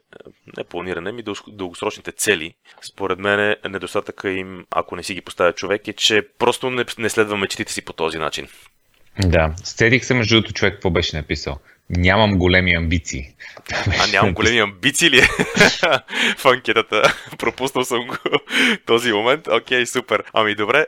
не 0.57 0.63
планиране, 0.63 1.11
ми 1.11 1.23
дългосрочните 1.47 2.11
цели, 2.11 2.55
според 2.81 3.19
мен 3.19 3.55
недостатъка 3.69 4.29
им, 4.29 4.65
ако 4.71 4.95
не 4.95 5.03
си 5.03 5.13
ги 5.13 5.21
поставя 5.21 5.53
човек, 5.53 5.87
е, 5.87 5.93
че 5.93 6.27
просто 6.37 6.69
не, 6.69 6.85
не 6.97 7.09
следва 7.09 7.37
мечтите 7.37 7.73
си 7.73 7.85
по 7.85 7.93
този 7.93 8.17
начин. 8.17 8.47
Да, 9.25 9.53
сцедих 9.63 10.05
се 10.05 10.13
между 10.13 10.35
другото 10.35 10.53
човек, 10.53 10.73
какво 10.73 10.89
беше 10.89 11.17
написал. 11.17 11.59
Нямам 11.89 12.37
големи 12.37 12.75
амбиции. 12.75 13.27
А 13.99 14.07
нямам 14.07 14.33
големи 14.33 14.59
амбиции 14.59 15.09
ли? 15.09 15.21
в 16.37 16.45
анкетата. 16.45 17.15
Пропуснал 17.37 17.85
съм 17.85 18.07
го 18.07 18.15
този 18.85 19.11
момент. 19.11 19.47
Окей, 19.47 19.85
супер. 19.85 20.23
Ами 20.33 20.55
добре, 20.55 20.85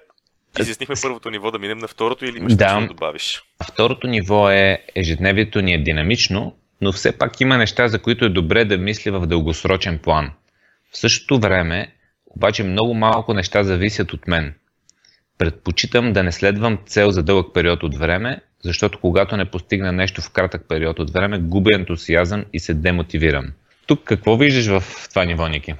Изяснихме 0.59 0.95
първото 1.01 1.29
ниво, 1.29 1.51
да 1.51 1.59
минем 1.59 1.77
на 1.77 1.87
второто 1.87 2.25
или 2.25 2.37
имаш 2.37 2.55
да, 2.55 2.79
да 2.79 2.87
добавиш? 2.87 3.43
Второто 3.71 4.07
ниво 4.07 4.49
е 4.49 4.83
ежедневието 4.95 5.61
ни 5.61 5.73
е 5.73 5.83
динамично, 5.83 6.55
но 6.81 6.91
все 6.91 7.17
пак 7.17 7.41
има 7.41 7.57
неща, 7.57 7.87
за 7.87 8.01
които 8.01 8.25
е 8.25 8.29
добре 8.29 8.65
да 8.65 8.77
мисли 8.77 9.11
в 9.11 9.27
дългосрочен 9.27 9.99
план. 9.99 10.31
В 10.91 10.97
същото 10.97 11.39
време, 11.39 11.91
обаче 12.25 12.63
много 12.63 12.93
малко 12.93 13.33
неща 13.33 13.63
зависят 13.63 14.13
от 14.13 14.27
мен. 14.27 14.53
Предпочитам 15.39 16.13
да 16.13 16.23
не 16.23 16.31
следвам 16.31 16.77
цел 16.85 17.11
за 17.11 17.23
дълъг 17.23 17.53
период 17.53 17.83
от 17.83 17.95
време, 17.95 18.41
защото 18.63 18.99
когато 18.99 19.37
не 19.37 19.51
постигна 19.51 19.91
нещо 19.91 20.21
в 20.21 20.31
кратък 20.31 20.65
период 20.67 20.99
от 20.99 21.11
време, 21.11 21.39
губя 21.39 21.75
ентусиазъм 21.75 22.45
и 22.53 22.59
се 22.59 22.73
демотивирам. 22.73 23.45
Тук 23.87 24.03
какво 24.03 24.37
виждаш 24.37 24.79
в 24.79 25.09
това 25.09 25.25
ниво, 25.25 25.47
Ники? 25.47 25.75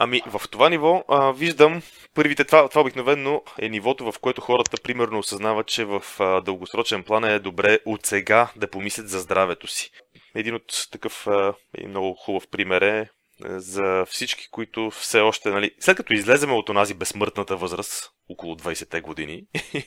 Ами, 0.00 0.22
в 0.26 0.48
това 0.50 0.68
ниво 0.68 1.04
а, 1.08 1.32
виждам 1.32 1.82
първите, 2.14 2.44
това, 2.44 2.68
това 2.68 2.80
обикновено 2.80 3.42
е 3.58 3.68
нивото, 3.68 4.12
в 4.12 4.18
което 4.20 4.40
хората 4.40 4.82
примерно 4.82 5.18
осъзнават, 5.18 5.66
че 5.66 5.84
в 5.84 6.02
а, 6.18 6.40
дългосрочен 6.40 7.02
план 7.02 7.24
е 7.24 7.38
добре 7.38 7.78
от 7.86 8.06
сега 8.06 8.48
да 8.56 8.70
помислят 8.70 9.08
за 9.08 9.18
здравето 9.18 9.66
си. 9.66 9.90
Един 10.34 10.54
от 10.54 10.88
такъв 10.90 11.26
а, 11.26 11.54
много 11.88 12.14
хубав 12.14 12.48
пример 12.50 12.82
е 12.82 13.08
за 13.46 14.04
всички, 14.08 14.48
които 14.50 14.90
все 14.90 15.20
още, 15.20 15.50
нали, 15.50 15.70
след 15.80 15.96
като 15.96 16.12
излеземе 16.12 16.52
от 16.52 16.68
онази 16.68 16.94
безсмъртната 16.94 17.56
възраст, 17.56 18.10
около 18.28 18.54
20-те 18.54 19.00
години, 19.00 19.42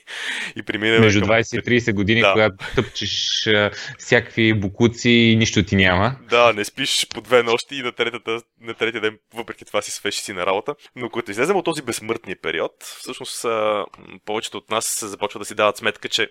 и 0.56 0.64
преминем 0.64 1.02
Между 1.02 1.22
20 1.22 1.60
и 1.60 1.80
30 1.80 1.94
години, 1.94 2.22
да. 2.22 2.32
когато 2.32 2.56
тъпчеш 2.76 3.48
а, 3.48 3.72
всякакви 3.98 4.54
букуци 4.54 5.10
и 5.10 5.36
нищо 5.36 5.64
ти 5.64 5.76
няма. 5.76 6.16
Да, 6.30 6.54
не 6.54 6.66
спиш 6.66 7.08
по 7.14 7.22
две 7.22 7.44
нощи 7.44 7.76
и 7.76 7.82
на, 7.82 7.92
третата, 7.92 8.42
на 8.62 8.74
третия 8.74 9.02
ден, 9.02 9.18
въпреки 9.34 9.66
това 9.66 9.82
си 9.82 9.92
свеши 9.92 10.22
си 10.22 10.34
на 10.34 10.46
работа. 10.46 10.76
Но 10.96 11.10
когато 11.10 11.32
излезем 11.32 11.56
от 11.56 11.66
този 11.66 11.82
безсмъртния 11.82 12.38
период, 12.42 12.72
всъщност 12.80 13.46
а, 13.46 13.86
повечето 14.26 14.58
от 14.58 14.70
нас 14.70 14.86
се 14.86 15.08
започва 15.08 15.40
да 15.40 15.46
си 15.46 15.56
дават 15.56 15.78
сметка, 15.78 16.10
че 16.10 16.28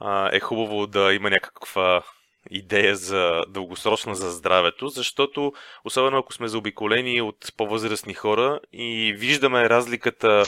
а, 0.00 0.30
е 0.36 0.40
хубаво 0.40 0.86
да 0.86 1.12
има 1.14 1.30
някаква 1.30 2.02
идея 2.50 2.96
за 2.96 3.42
дългосрочна 3.48 4.14
за 4.14 4.30
здравето, 4.30 4.88
защото 4.88 5.52
особено 5.84 6.18
ако 6.18 6.32
сме 6.32 6.48
заобиколени 6.48 7.20
от 7.20 7.52
по-възрастни 7.56 8.14
хора 8.14 8.60
и 8.72 9.14
виждаме 9.18 9.68
разликата 9.68 10.44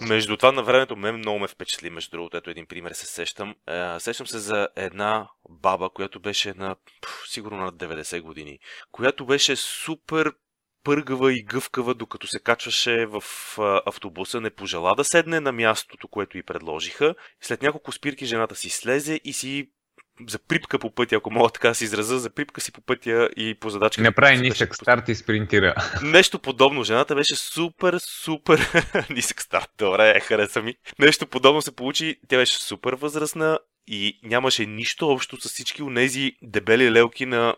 между 0.00 0.36
това 0.36 0.52
на 0.52 0.62
времето, 0.62 0.96
мен 0.96 1.16
много 1.16 1.38
ме 1.38 1.48
впечатли, 1.48 1.90
между 1.90 2.10
другото, 2.10 2.36
ето 2.36 2.50
един 2.50 2.66
пример 2.66 2.92
се 2.92 3.06
сещам. 3.06 3.54
Е, 3.68 4.00
сещам 4.00 4.26
се 4.26 4.38
за 4.38 4.68
една 4.76 5.28
баба, 5.50 5.90
която 5.90 6.20
беше 6.20 6.54
на 6.56 6.76
сигурно 7.28 7.56
на 7.56 7.72
90 7.72 8.20
години, 8.20 8.58
която 8.92 9.26
беше 9.26 9.56
супер 9.56 10.32
пъргава 10.84 11.32
и 11.32 11.42
гъвкава, 11.42 11.94
докато 11.94 12.26
се 12.26 12.40
качваше 12.40 13.06
в 13.06 13.22
автобуса, 13.86 14.40
не 14.40 14.50
пожела 14.50 14.94
да 14.94 15.04
седне 15.04 15.40
на 15.40 15.52
мястото, 15.52 16.08
което 16.08 16.38
й 16.38 16.42
предложиха. 16.42 17.14
След 17.40 17.62
няколко 17.62 17.92
спирки 17.92 18.26
жената 18.26 18.54
си 18.54 18.70
слезе 18.70 19.20
и 19.24 19.32
си 19.32 19.70
за 20.28 20.38
припка 20.38 20.78
по 20.78 20.90
пътя, 20.90 21.16
ако 21.16 21.30
мога 21.30 21.48
така 21.48 21.68
да 21.68 21.74
се 21.74 21.84
израза, 21.84 22.18
за 22.18 22.30
припка 22.30 22.60
си 22.60 22.72
по 22.72 22.80
пътя 22.80 23.28
и 23.36 23.54
по 23.60 23.70
задачка. 23.70 24.02
Направи 24.02 24.40
нисък 24.40 24.76
старт 24.76 25.08
и 25.08 25.14
спринтира. 25.14 25.74
Нещо 26.02 26.38
подобно. 26.38 26.84
Жената 26.84 27.14
беше 27.14 27.36
супер, 27.36 27.98
супер 27.98 28.68
нисък 29.10 29.42
старт. 29.42 29.70
Добре, 29.78 30.20
хареса 30.20 30.62
ми. 30.62 30.74
Нещо 30.98 31.26
подобно 31.26 31.62
се 31.62 31.76
получи. 31.76 32.16
Тя 32.28 32.36
беше 32.36 32.62
супер 32.62 32.92
възрастна 32.92 33.58
и 33.86 34.20
нямаше 34.22 34.66
нищо 34.66 35.08
общо 35.08 35.40
с 35.40 35.48
всички 35.48 35.82
от 35.82 35.94
тези 35.94 36.32
дебели 36.42 36.92
лелки 36.92 37.26
на 37.26 37.54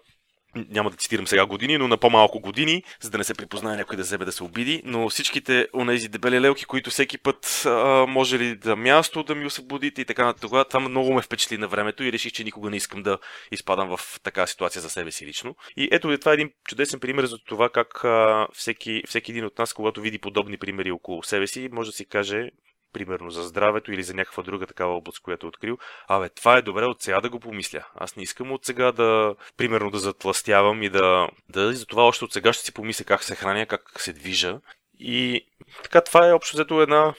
няма 0.70 0.90
да 0.90 0.96
цитирам 0.96 1.26
сега 1.26 1.46
години, 1.46 1.78
но 1.78 1.88
на 1.88 1.96
по-малко 1.96 2.40
години, 2.40 2.82
за 3.00 3.11
да 3.11 3.18
не 3.18 3.25
се 3.25 3.34
припознае 3.34 3.76
някой 3.76 3.96
да 3.96 4.02
вземе 4.02 4.25
да 4.25 4.32
се 4.32 4.44
обиди, 4.44 4.82
но 4.84 5.08
всичките 5.08 5.68
онези 5.75 6.08
дебели 6.08 6.40
лелки, 6.40 6.64
които 6.64 6.90
всеки 6.90 7.18
път 7.18 7.62
а, 7.66 8.06
може 8.08 8.38
ли 8.38 8.56
да 8.56 8.76
място 8.76 9.23
да 9.23 9.34
ми 9.34 9.46
освободите 9.46 10.00
и 10.00 10.04
така 10.04 10.25
нататък, 10.25 10.68
това 10.68 10.80
много 10.80 11.14
ме 11.14 11.23
впечатли 11.23 11.58
на 11.58 11.68
времето 11.68 12.04
и 12.04 12.12
реших, 12.12 12.32
че 12.32 12.44
никога 12.44 12.70
не 12.70 12.76
искам 12.76 13.02
да 13.02 13.18
изпадам 13.52 13.96
в 13.96 14.20
такава 14.23 14.46
ситуация 14.46 14.82
за 14.82 14.90
себе 14.90 15.11
си 15.11 15.26
лично. 15.26 15.56
И 15.76 15.88
ето 15.92 16.18
това 16.18 16.32
е 16.32 16.34
един 16.34 16.50
чудесен 16.68 17.00
пример 17.00 17.25
за 17.25 17.38
това 17.38 17.68
как 17.68 18.04
а, 18.04 18.46
всеки, 18.52 19.02
всеки 19.06 19.30
един 19.30 19.44
от 19.44 19.58
нас, 19.58 19.73
когато 19.73 20.00
види 20.00 20.18
подобни 20.18 20.58
примери 20.58 20.90
около 20.90 21.23
себе 21.23 21.46
си, 21.46 21.68
може 21.73 21.90
да 21.90 21.96
си 21.96 22.08
каже, 22.08 22.50
примерно 22.94 23.30
за 23.30 23.42
здравето 23.42 23.92
или 23.92 24.02
за 24.02 24.14
някаква 24.14 24.42
друга 24.42 24.66
такава 24.66 24.96
област, 24.96 25.22
която 25.22 25.46
е 25.46 25.48
открил, 25.48 25.78
абе, 26.08 26.28
това 26.28 26.56
е 26.56 26.62
добре 26.62 26.84
от 26.84 27.02
сега 27.02 27.20
да 27.20 27.30
го 27.30 27.40
помисля. 27.40 27.86
Аз 27.94 28.16
не 28.16 28.22
искам 28.22 28.52
от 28.52 28.64
сега 28.64 28.92
да, 28.92 29.34
примерно, 29.56 29.90
да 29.90 29.98
затластявам 29.98 30.82
и 30.82 30.88
да, 30.88 31.28
да 31.48 31.60
и 31.60 31.74
за 31.74 31.86
това 31.86 32.02
още 32.02 32.24
от 32.24 32.32
сега 32.32 32.52
ще 32.52 32.64
си 32.64 32.74
помисля 32.74 33.04
как 33.04 33.22
се 33.22 33.34
храня, 33.34 33.66
как 33.66 34.00
се 34.00 34.12
движа. 34.12 34.60
И 34.98 35.46
така, 35.82 36.00
това 36.00 36.28
е 36.28 36.32
общо 36.32 36.56
взето 36.56 36.82
една, 36.82 37.14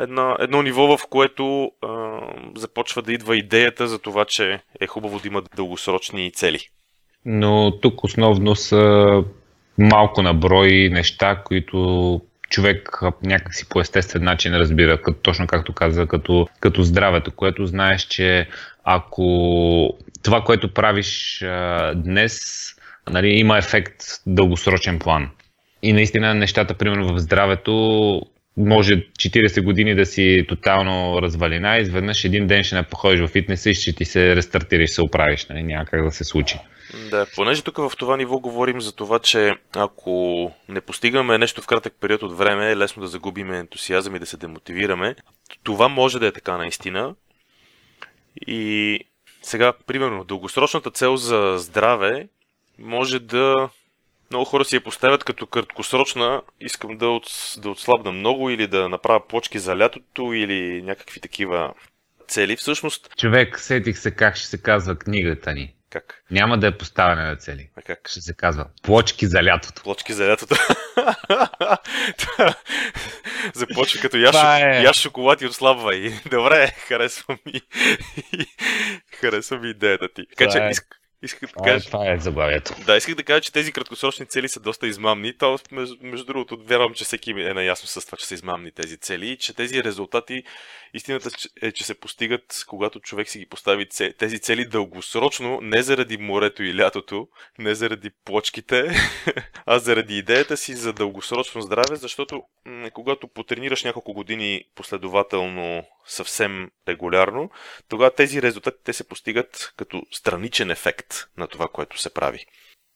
една, 0.00 0.36
едно 0.40 0.62
ниво, 0.62 0.96
в 0.96 1.06
което 1.10 1.72
а, 1.82 2.20
започва 2.56 3.02
да 3.02 3.12
идва 3.12 3.36
идеята 3.36 3.88
за 3.88 3.98
това, 3.98 4.24
че 4.24 4.60
е 4.80 4.86
хубаво 4.86 5.18
да 5.18 5.28
има 5.28 5.42
дългосрочни 5.56 6.32
цели. 6.32 6.68
Но 7.24 7.78
тук 7.80 8.04
основно 8.04 8.56
са 8.56 9.24
малко 9.78 10.22
на 10.22 10.34
брой 10.34 10.88
неща, 10.92 11.42
които 11.44 12.20
човек 12.52 13.00
някакси 13.22 13.68
по 13.68 13.80
естествен 13.80 14.24
начин 14.24 14.54
разбира, 14.54 15.02
като, 15.02 15.18
точно 15.22 15.46
както 15.46 15.72
каза, 15.72 16.06
като, 16.06 16.48
като 16.60 16.82
здравето, 16.82 17.32
което 17.32 17.66
знаеш, 17.66 18.02
че 18.02 18.48
ако 18.84 19.98
това, 20.22 20.40
което 20.44 20.74
правиш 20.74 21.42
а, 21.42 21.94
днес, 21.94 22.40
нали, 23.10 23.28
има 23.28 23.58
ефект 23.58 23.96
дългосрочен 24.26 24.98
план. 24.98 25.30
И 25.82 25.92
наистина 25.92 26.34
нещата, 26.34 26.74
примерно 26.74 27.14
в 27.14 27.18
здравето, 27.18 28.22
може 28.56 28.94
40 28.94 29.64
години 29.64 29.94
да 29.94 30.06
си 30.06 30.44
тотално 30.48 31.22
развалина, 31.22 31.78
изведнъж 31.78 32.24
един 32.24 32.46
ден 32.46 32.64
ще 32.64 32.74
не 32.74 32.82
походиш 32.82 33.20
в 33.20 33.28
фитнеса 33.28 33.70
и 33.70 33.74
ще 33.74 33.92
ти 33.92 34.04
се 34.04 34.36
рестартираш, 34.36 34.90
се 34.90 35.02
оправиш, 35.02 35.46
нали? 35.46 35.62
няма 35.62 35.84
как 35.84 36.04
да 36.04 36.10
се 36.10 36.24
случи. 36.24 36.58
Да, 37.10 37.26
понеже 37.34 37.62
тук 37.62 37.76
в 37.76 37.92
това 37.98 38.16
ниво 38.16 38.38
говорим 38.38 38.80
за 38.80 38.92
това, 38.92 39.18
че 39.18 39.54
ако 39.76 40.50
не 40.68 40.80
постигаме 40.80 41.38
нещо 41.38 41.62
в 41.62 41.66
кратък 41.66 41.94
период 42.00 42.22
от 42.22 42.38
време, 42.38 42.70
е 42.70 42.76
лесно 42.76 43.02
да 43.02 43.08
загубим 43.08 43.52
ентусиазъм 43.52 44.16
и 44.16 44.18
да 44.18 44.26
се 44.26 44.36
демотивираме. 44.36 45.16
Това 45.62 45.88
може 45.88 46.18
да 46.18 46.26
е 46.26 46.32
така 46.32 46.56
наистина. 46.56 47.14
И 48.46 49.00
сега, 49.42 49.72
примерно, 49.86 50.24
дългосрочната 50.24 50.90
цел 50.90 51.16
за 51.16 51.54
здраве 51.58 52.28
може 52.78 53.18
да 53.18 53.68
много 54.32 54.44
хора 54.44 54.64
си 54.64 54.76
я 54.76 54.80
поставят 54.80 55.24
като 55.24 55.46
краткосрочна, 55.46 56.42
искам 56.60 56.98
да, 56.98 57.08
от, 57.08 57.54
да 57.58 57.70
отслабна 57.70 58.12
много 58.12 58.50
или 58.50 58.66
да 58.66 58.88
направя 58.88 59.26
почки 59.26 59.58
за 59.58 59.78
лятото 59.78 60.32
или 60.32 60.82
някакви 60.82 61.20
такива 61.20 61.74
цели. 62.28 62.56
Всъщност... 62.56 63.16
Човек, 63.16 63.60
сетих 63.60 63.98
се 63.98 64.10
как 64.10 64.36
ще 64.36 64.46
се 64.46 64.62
казва 64.62 64.96
книгата 64.96 65.52
ни. 65.52 65.74
Как? 65.90 66.22
Няма 66.30 66.58
да 66.58 66.66
е 66.66 66.78
поставяне 66.78 67.22
на 67.22 67.36
цели. 67.36 67.68
А 67.76 67.82
как? 67.82 68.08
Ще 68.08 68.20
се 68.20 68.34
казва 68.34 68.66
плочки 68.82 69.26
за 69.26 69.44
лятото. 69.44 69.82
Плочки 69.82 70.12
за 70.12 70.28
лятото. 70.28 70.54
Започва 73.54 74.00
като 74.00 74.16
яш, 74.16 74.36
е... 74.36 74.82
яш 74.82 74.96
шоколад 74.96 75.42
и 75.42 75.46
отслабвай. 75.46 76.12
Добре, 76.30 76.72
харесва 76.88 77.38
ми. 77.46 77.60
харесва 79.20 79.58
ми 79.58 79.70
идеята 79.70 80.08
ти. 80.14 80.26
Така 80.36 80.50
че, 80.50 80.58
е... 80.58 80.72
Исках 81.22 81.50
да 81.58 81.62
кажа... 81.64 81.86
Това 81.86 82.12
е 82.12 82.18
заглавието. 82.18 82.74
Да, 82.86 82.96
исках 82.96 83.14
да 83.14 83.22
кажа, 83.22 83.40
че 83.40 83.52
тези 83.52 83.72
краткосрочни 83.72 84.26
цели 84.26 84.48
са 84.48 84.60
доста 84.60 84.86
измамни. 84.86 85.38
То, 85.38 85.58
между, 85.72 85.96
между 86.02 86.26
другото, 86.26 86.58
вярвам, 86.64 86.94
че 86.94 87.04
всеки 87.04 87.30
е 87.30 87.54
наясно 87.54 87.88
с 87.88 88.06
това, 88.06 88.18
че 88.18 88.26
са 88.26 88.34
измамни 88.34 88.72
тези 88.72 88.96
цели 88.96 89.28
и 89.28 89.38
че 89.38 89.54
тези 89.54 89.84
резултати, 89.84 90.42
истината 90.94 91.30
е, 91.62 91.72
че 91.72 91.84
се 91.84 92.00
постигат, 92.00 92.64
когато 92.66 93.00
човек 93.00 93.28
си 93.28 93.38
ги 93.38 93.48
постави 93.48 93.88
тези 94.18 94.38
цели 94.38 94.64
дългосрочно, 94.64 95.58
не 95.62 95.82
заради 95.82 96.16
морето 96.16 96.62
и 96.62 96.76
лятото, 96.76 97.28
не 97.58 97.74
заради 97.74 98.10
плочките, 98.24 98.90
а 99.66 99.78
заради 99.78 100.18
идеята 100.18 100.56
си 100.56 100.74
за 100.74 100.92
дългосрочно 100.92 101.60
здраве, 101.60 101.96
защото 101.96 102.42
м- 102.64 102.90
когато 102.90 103.28
потренираш 103.28 103.84
няколко 103.84 104.12
години 104.12 104.64
последователно 104.74 105.84
съвсем 106.06 106.70
регулярно, 106.88 107.50
тогава 107.88 108.14
тези 108.14 108.42
резултати 108.42 108.76
те 108.84 108.92
се 108.92 109.08
постигат 109.08 109.72
като 109.76 110.02
страничен 110.10 110.70
ефект 110.70 111.14
на 111.36 111.46
това, 111.46 111.68
което 111.68 112.00
се 112.00 112.14
прави. 112.14 112.46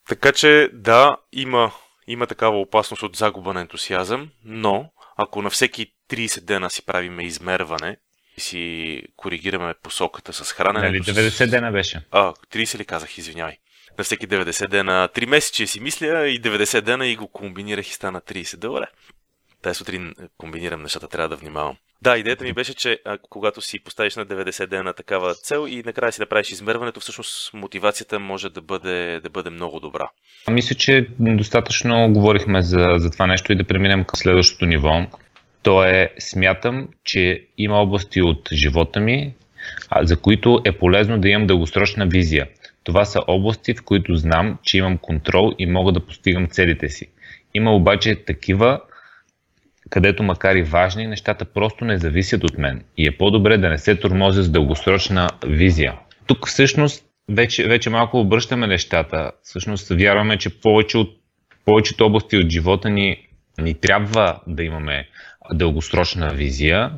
Така 0.09 0.33
че 0.33 0.69
да, 0.73 1.17
има, 1.33 1.73
има 2.07 2.27
такава 2.27 2.61
опасност 2.61 3.03
от 3.03 3.17
загуба 3.17 3.55
на 3.55 3.61
ентусиазъм, 3.61 4.31
но 4.45 4.91
ако 5.17 5.43
на 5.43 5.51
всеки 5.51 5.93
30 6.11 6.41
дена 6.41 6.71
си 6.71 6.87
правиме 6.87 7.25
измерване 7.25 7.97
си 8.39 9.03
коригираме 9.17 9.75
посоката 9.83 10.33
с 10.33 10.53
храненето. 10.53 11.13
Нали 11.13 11.31
90 11.31 11.51
дена 11.51 11.73
беше? 11.73 12.01
А, 12.11 12.33
30 12.33 12.79
ли 12.79 12.85
казах, 12.85 13.19
извинявай. 13.19 13.57
На 13.99 14.05
всеки 14.05 14.29
90 14.29 14.69
дена, 14.69 15.09
3 15.15 15.27
месече 15.27 15.67
си 15.67 15.81
мисля 15.81 16.29
и 16.29 16.43
90 16.43 16.81
дена 16.81 17.07
и 17.07 17.17
го 17.17 17.29
комбинирах 17.29 17.89
и 17.89 17.93
стана 17.93 18.21
30. 18.21 18.57
Добре. 18.57 18.87
Тая 19.63 19.75
сутрин 19.75 20.15
комбинирам 20.39 20.83
нещата, 20.83 21.09
трябва 21.09 21.29
да 21.29 21.37
внимавам. 21.37 21.77
Да, 22.03 22.19
идеята 22.19 22.45
ми 22.45 22.53
беше, 22.53 22.75
че 22.75 22.99
а, 23.05 23.19
когато 23.31 23.61
си 23.61 23.79
поставиш 23.85 24.17
на 24.17 24.27
90 24.27 24.67
дена 24.67 24.93
такава 24.93 25.35
цел 25.35 25.67
и 25.69 25.83
накрая 25.87 26.13
си 26.13 26.21
да 26.21 26.27
правиш 26.27 26.51
измерването, 26.51 27.01
всъщност 27.01 27.55
мотивацията 27.55 28.19
може 28.19 28.51
да 28.51 28.61
бъде, 28.61 29.21
да 29.21 29.31
бъде 29.31 29.51
много 29.51 29.81
добра. 29.81 30.09
Мисля, 30.51 30.75
че 30.75 31.09
достатъчно 31.19 32.13
говорихме 32.13 32.63
за, 32.63 32.87
за 32.97 33.11
това 33.11 33.27
нещо 33.27 33.53
и 33.53 33.57
да 33.57 33.65
преминем 33.65 34.05
към 34.05 34.17
следващото 34.17 34.67
ниво. 34.67 35.07
То 35.63 35.85
е, 35.85 36.13
смятам, 36.19 36.89
че 37.05 37.47
има 37.59 37.77
области 37.77 38.23
от 38.23 38.49
живота 38.53 39.01
ми, 39.01 39.35
за 40.03 40.21
които 40.21 40.61
е 40.65 40.73
полезно 40.73 41.21
да 41.21 41.29
имам 41.29 41.47
дългосрочна 41.47 42.07
визия. 42.07 42.47
Това 42.85 43.05
са 43.05 43.21
области, 43.27 43.75
в 43.75 43.83
които 43.83 44.17
знам, 44.17 44.59
че 44.63 44.79
имам 44.79 44.99
контрол 44.99 45.53
и 45.59 45.67
мога 45.67 45.93
да 45.93 46.01
постигам 46.01 46.49
целите 46.49 46.89
си. 46.89 47.07
Има 47.55 47.75
обаче 47.75 48.25
такива, 48.25 48.81
където 49.91 50.23
макар 50.23 50.55
и 50.55 50.63
важни, 50.63 51.07
нещата 51.07 51.45
просто 51.45 51.85
не 51.85 51.99
зависят 51.99 52.45
от 52.45 52.59
мен 52.59 52.85
и 52.97 53.09
е 53.09 53.17
по-добре 53.17 53.59
да 53.59 53.69
не 53.69 53.79
се 53.79 53.97
тормозя 53.97 54.43
с 54.43 54.51
дългосрочна 54.51 55.31
визия. 55.47 55.95
Тук 56.27 56.49
всъщност 56.49 57.05
вече, 57.29 57.69
вече 57.69 57.91
малко 57.91 58.21
обръщаме 58.21 58.67
нещата. 58.67 59.33
Всъщност 59.43 59.89
вярваме, 59.89 60.39
че 60.39 60.61
повече 60.61 60.99
от, 60.99 61.17
повечето 61.65 62.07
области 62.07 62.37
от 62.37 62.51
живота 62.51 62.91
ни 62.91 63.27
ни 63.63 63.75
трябва 63.75 64.41
да 64.47 64.63
имаме 64.63 65.09
дългосрочна 65.53 66.29
визия 66.29 66.91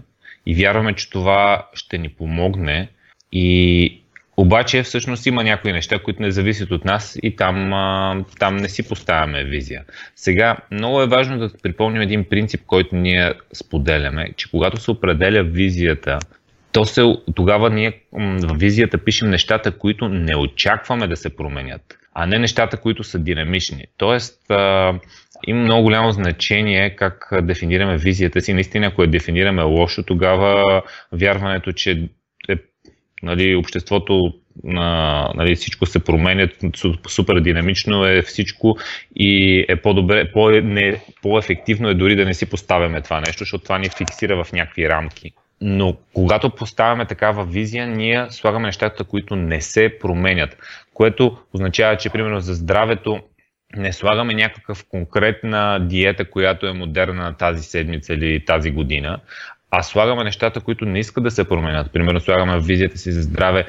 и 0.46 0.54
вярваме, 0.54 0.94
че 0.94 1.10
това 1.10 1.66
ще 1.74 1.98
ни 1.98 2.08
помогне 2.08 2.88
и 3.32 4.02
обаче 4.38 4.82
всъщност 4.82 5.26
има 5.26 5.44
някои 5.44 5.72
неща, 5.72 5.98
които 5.98 6.22
не 6.22 6.30
зависят 6.30 6.70
от 6.70 6.84
нас 6.84 7.18
и 7.22 7.36
там, 7.36 8.24
там 8.38 8.56
не 8.56 8.68
си 8.68 8.88
поставяме 8.88 9.44
визия. 9.44 9.84
Сега, 10.16 10.56
много 10.70 11.02
е 11.02 11.06
важно 11.06 11.38
да 11.38 11.50
припомним 11.62 12.02
един 12.02 12.24
принцип, 12.24 12.60
който 12.66 12.96
ние 12.96 13.32
споделяме, 13.52 14.32
че 14.36 14.50
когато 14.50 14.76
се 14.76 14.90
определя 14.90 15.42
визията, 15.42 16.18
то 16.72 16.84
се, 16.84 17.14
тогава 17.34 17.70
ние 17.70 18.00
в 18.12 18.54
визията 18.58 18.98
пишем 18.98 19.30
нещата, 19.30 19.70
които 19.70 20.08
не 20.08 20.36
очакваме 20.36 21.06
да 21.06 21.16
се 21.16 21.36
променят, 21.36 21.98
а 22.14 22.26
не 22.26 22.38
нещата, 22.38 22.76
които 22.76 23.04
са 23.04 23.18
динамични. 23.18 23.84
Тоест, 23.96 24.40
има 25.46 25.62
много 25.62 25.82
голямо 25.82 26.12
значение 26.12 26.96
как 26.96 27.28
дефинираме 27.42 27.96
визията 27.96 28.40
си. 28.40 28.54
Наистина, 28.54 28.86
ако 28.86 29.02
я 29.02 29.08
дефинираме 29.08 29.62
лошо, 29.62 30.02
тогава 30.02 30.82
вярването, 31.12 31.72
че 31.72 32.08
нали, 33.22 33.56
обществото 33.56 34.34
нали, 35.34 35.54
всичко 35.54 35.86
се 35.86 36.04
променя 36.04 36.48
супер 37.08 37.40
динамично 37.40 38.06
е 38.06 38.22
всичко 38.22 38.78
и 39.16 39.64
е 39.68 39.76
по-добре, 39.76 40.32
по, 40.32 40.50
не, 40.50 41.00
по-ефективно 41.22 41.88
е 41.88 41.94
дори 41.94 42.16
да 42.16 42.24
не 42.24 42.34
си 42.34 42.50
поставяме 42.50 43.00
това 43.00 43.20
нещо, 43.20 43.38
защото 43.38 43.64
това 43.64 43.78
ни 43.78 43.88
фиксира 43.88 44.44
в 44.44 44.52
някакви 44.52 44.88
рамки. 44.88 45.32
Но 45.60 45.96
когато 46.12 46.50
поставяме 46.50 47.06
такава 47.06 47.44
визия, 47.44 47.86
ние 47.86 48.26
слагаме 48.30 48.66
нещата, 48.66 49.04
които 49.04 49.36
не 49.36 49.60
се 49.60 49.98
променят, 50.00 50.56
което 50.94 51.38
означава, 51.54 51.96
че 51.96 52.10
примерно 52.10 52.40
за 52.40 52.54
здравето 52.54 53.20
не 53.76 53.92
слагаме 53.92 54.34
някакъв 54.34 54.84
конкретна 54.88 55.86
диета, 55.88 56.30
която 56.30 56.66
е 56.66 56.72
модерна 56.72 57.22
на 57.22 57.36
тази 57.36 57.62
седмица 57.62 58.14
или 58.14 58.44
тази 58.44 58.70
година, 58.70 59.20
а 59.70 59.82
слагаме 59.82 60.24
нещата, 60.24 60.60
които 60.60 60.84
не 60.84 60.98
искат 60.98 61.24
да 61.24 61.30
се 61.30 61.48
променят. 61.48 61.92
Примерно 61.92 62.20
слагаме 62.20 62.60
визията 62.60 62.98
си 62.98 63.12
за 63.12 63.22
здраве, 63.22 63.66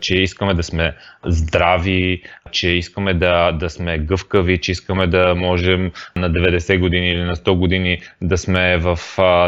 че 0.00 0.16
искаме 0.16 0.54
да 0.54 0.62
сме 0.62 0.96
здрави, 1.26 2.22
че 2.50 2.68
искаме 2.68 3.14
да, 3.14 3.52
да 3.52 3.70
сме 3.70 3.98
гъвкави, 3.98 4.58
че 4.58 4.72
искаме 4.72 5.06
да 5.06 5.34
можем 5.34 5.92
на 6.16 6.30
90 6.30 6.78
години 6.78 7.10
или 7.10 7.22
на 7.22 7.36
100 7.36 7.58
години 7.58 8.00
да 8.22 8.38
сме 8.38 8.78
в 8.78 8.98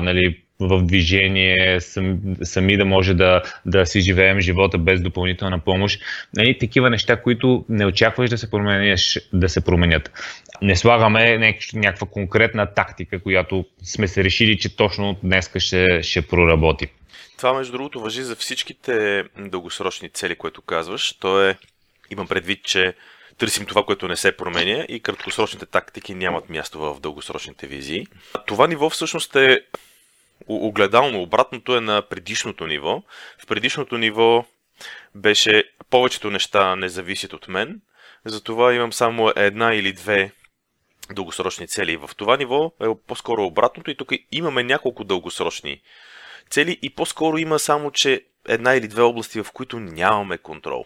нали, 0.02 0.42
в 0.60 0.82
движение, 0.82 1.80
сам, 1.80 2.18
сами 2.42 2.76
да 2.76 2.84
може 2.84 3.14
да, 3.14 3.42
да 3.66 3.86
си 3.86 4.00
живеем 4.00 4.40
живота 4.40 4.78
без 4.78 5.00
допълнителна 5.00 5.58
помощ. 5.58 6.00
Нали, 6.36 6.58
такива 6.58 6.90
неща, 6.90 7.22
които 7.22 7.64
не 7.68 7.86
очакваш 7.86 8.30
да 8.30 8.38
се, 8.38 8.50
променеш, 8.50 9.20
да 9.32 9.48
се 9.48 9.60
променят. 9.60 10.10
Не 10.62 10.76
слагаме 10.76 11.54
някаква 11.74 12.06
конкретна 12.06 12.74
тактика, 12.74 13.20
която 13.20 13.64
сме 13.82 14.08
се 14.08 14.24
решили, 14.24 14.58
че 14.58 14.76
точно 14.76 15.16
днес 15.22 15.50
ще, 15.58 16.02
ще 16.02 16.22
проработи. 16.22 16.86
Това, 17.36 17.52
между 17.52 17.72
другото, 17.72 18.00
въжи 18.00 18.22
за 18.22 18.36
всичките 18.36 19.24
дългосрочни 19.38 20.08
цели, 20.08 20.36
което 20.36 20.62
казваш. 20.62 21.12
То 21.12 21.48
е, 21.48 21.56
имам 22.10 22.28
предвид, 22.28 22.64
че 22.64 22.94
търсим 23.38 23.66
това, 23.66 23.82
което 23.84 24.08
не 24.08 24.16
се 24.16 24.36
променя 24.36 24.84
и 24.88 25.00
краткосрочните 25.00 25.66
тактики 25.66 26.14
нямат 26.14 26.50
място 26.50 26.78
в 26.78 27.00
дългосрочните 27.00 27.66
визии. 27.66 28.06
Това 28.46 28.66
ниво 28.66 28.90
всъщност 28.90 29.36
е 29.36 29.60
огледално. 30.48 31.22
Обратното 31.22 31.76
е 31.76 31.80
на 31.80 32.02
предишното 32.02 32.66
ниво. 32.66 33.02
В 33.38 33.46
предишното 33.46 33.98
ниво 33.98 34.44
беше 35.14 35.64
повечето 35.90 36.30
неща 36.30 36.76
не 36.76 36.88
зависят 36.88 37.32
от 37.32 37.48
мен, 37.48 37.80
затова 38.24 38.74
имам 38.74 38.92
само 38.92 39.32
една 39.36 39.74
или 39.74 39.92
две 39.92 40.32
дългосрочни 41.14 41.68
цели. 41.68 41.96
В 41.96 42.10
това 42.16 42.36
ниво 42.36 42.72
е 42.82 42.86
по-скоро 43.06 43.44
обратното 43.44 43.90
и 43.90 43.96
тук 43.96 44.12
имаме 44.32 44.62
няколко 44.62 45.04
дългосрочни 45.04 45.82
цели 46.50 46.78
и 46.82 46.94
по-скоро 46.94 47.38
има 47.38 47.58
само, 47.58 47.90
че 47.90 48.24
една 48.48 48.74
или 48.74 48.88
две 48.88 49.02
области, 49.02 49.42
в 49.42 49.52
които 49.52 49.80
нямаме 49.80 50.38
контрол 50.38 50.84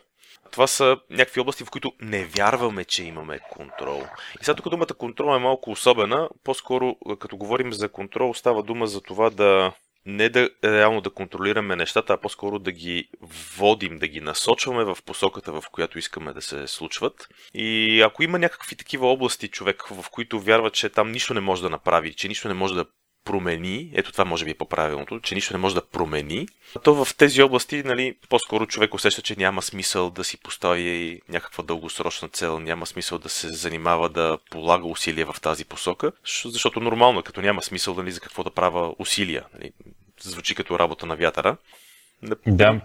това 0.54 0.66
са 0.66 0.96
някакви 1.10 1.40
области, 1.40 1.64
в 1.64 1.70
които 1.70 1.92
не 2.00 2.24
вярваме, 2.24 2.84
че 2.84 3.04
имаме 3.04 3.38
контрол. 3.50 4.02
И 4.40 4.44
сега 4.44 4.54
тук 4.54 4.68
думата 4.68 4.86
контрол 4.98 5.36
е 5.36 5.38
малко 5.38 5.70
особена. 5.70 6.28
По-скоро, 6.44 6.96
като 7.20 7.36
говорим 7.36 7.72
за 7.72 7.88
контрол, 7.88 8.34
става 8.34 8.62
дума 8.62 8.86
за 8.86 9.00
това 9.00 9.30
да 9.30 9.72
не 10.06 10.28
да 10.28 10.50
реално 10.64 11.00
да 11.00 11.10
контролираме 11.10 11.76
нещата, 11.76 12.12
а 12.12 12.16
по-скоро 12.16 12.58
да 12.58 12.72
ги 12.72 13.08
водим, 13.56 13.98
да 13.98 14.08
ги 14.08 14.20
насочваме 14.20 14.84
в 14.84 14.98
посоката, 15.06 15.52
в 15.52 15.64
която 15.72 15.98
искаме 15.98 16.32
да 16.32 16.42
се 16.42 16.66
случват. 16.66 17.28
И 17.54 18.00
ако 18.02 18.22
има 18.22 18.38
някакви 18.38 18.76
такива 18.76 19.06
области, 19.06 19.48
човек, 19.48 19.82
в 19.90 20.10
които 20.10 20.40
вярва, 20.40 20.70
че 20.70 20.88
там 20.88 21.10
нищо 21.10 21.34
не 21.34 21.40
може 21.40 21.62
да 21.62 21.70
направи, 21.70 22.14
че 22.14 22.28
нищо 22.28 22.48
не 22.48 22.54
може 22.54 22.74
да 22.74 22.86
промени, 23.24 23.90
ето 23.94 24.12
това 24.12 24.24
може 24.24 24.44
би 24.44 24.50
е 24.50 24.54
по-правилното, 24.54 25.20
че 25.20 25.34
нищо 25.34 25.54
не 25.54 25.58
може 25.58 25.74
да 25.74 25.86
промени, 25.86 26.48
то 26.82 27.04
в 27.04 27.16
тези 27.16 27.42
области 27.42 27.82
нали, 27.82 28.14
по-скоро 28.28 28.66
човек 28.66 28.94
усеща, 28.94 29.22
че 29.22 29.34
няма 29.38 29.62
смисъл 29.62 30.10
да 30.10 30.24
си 30.24 30.36
постави 30.36 31.20
някаква 31.28 31.64
дългосрочна 31.64 32.28
цел, 32.28 32.60
няма 32.60 32.86
смисъл 32.86 33.18
да 33.18 33.28
се 33.28 33.48
занимава 33.48 34.08
да 34.08 34.38
полага 34.50 34.86
усилия 34.86 35.26
в 35.32 35.40
тази 35.40 35.64
посока, 35.64 36.12
защото 36.44 36.80
нормално, 36.80 37.22
като 37.22 37.40
няма 37.40 37.62
смисъл 37.62 37.94
нали, 37.94 38.10
за 38.10 38.20
какво 38.20 38.44
да 38.44 38.50
правя 38.50 38.94
усилия. 38.98 39.44
Нали, 39.58 39.72
звучи 40.20 40.54
като 40.54 40.78
работа 40.78 41.06
на 41.06 41.16
вятъра. 41.16 41.56
Да, 42.46 42.80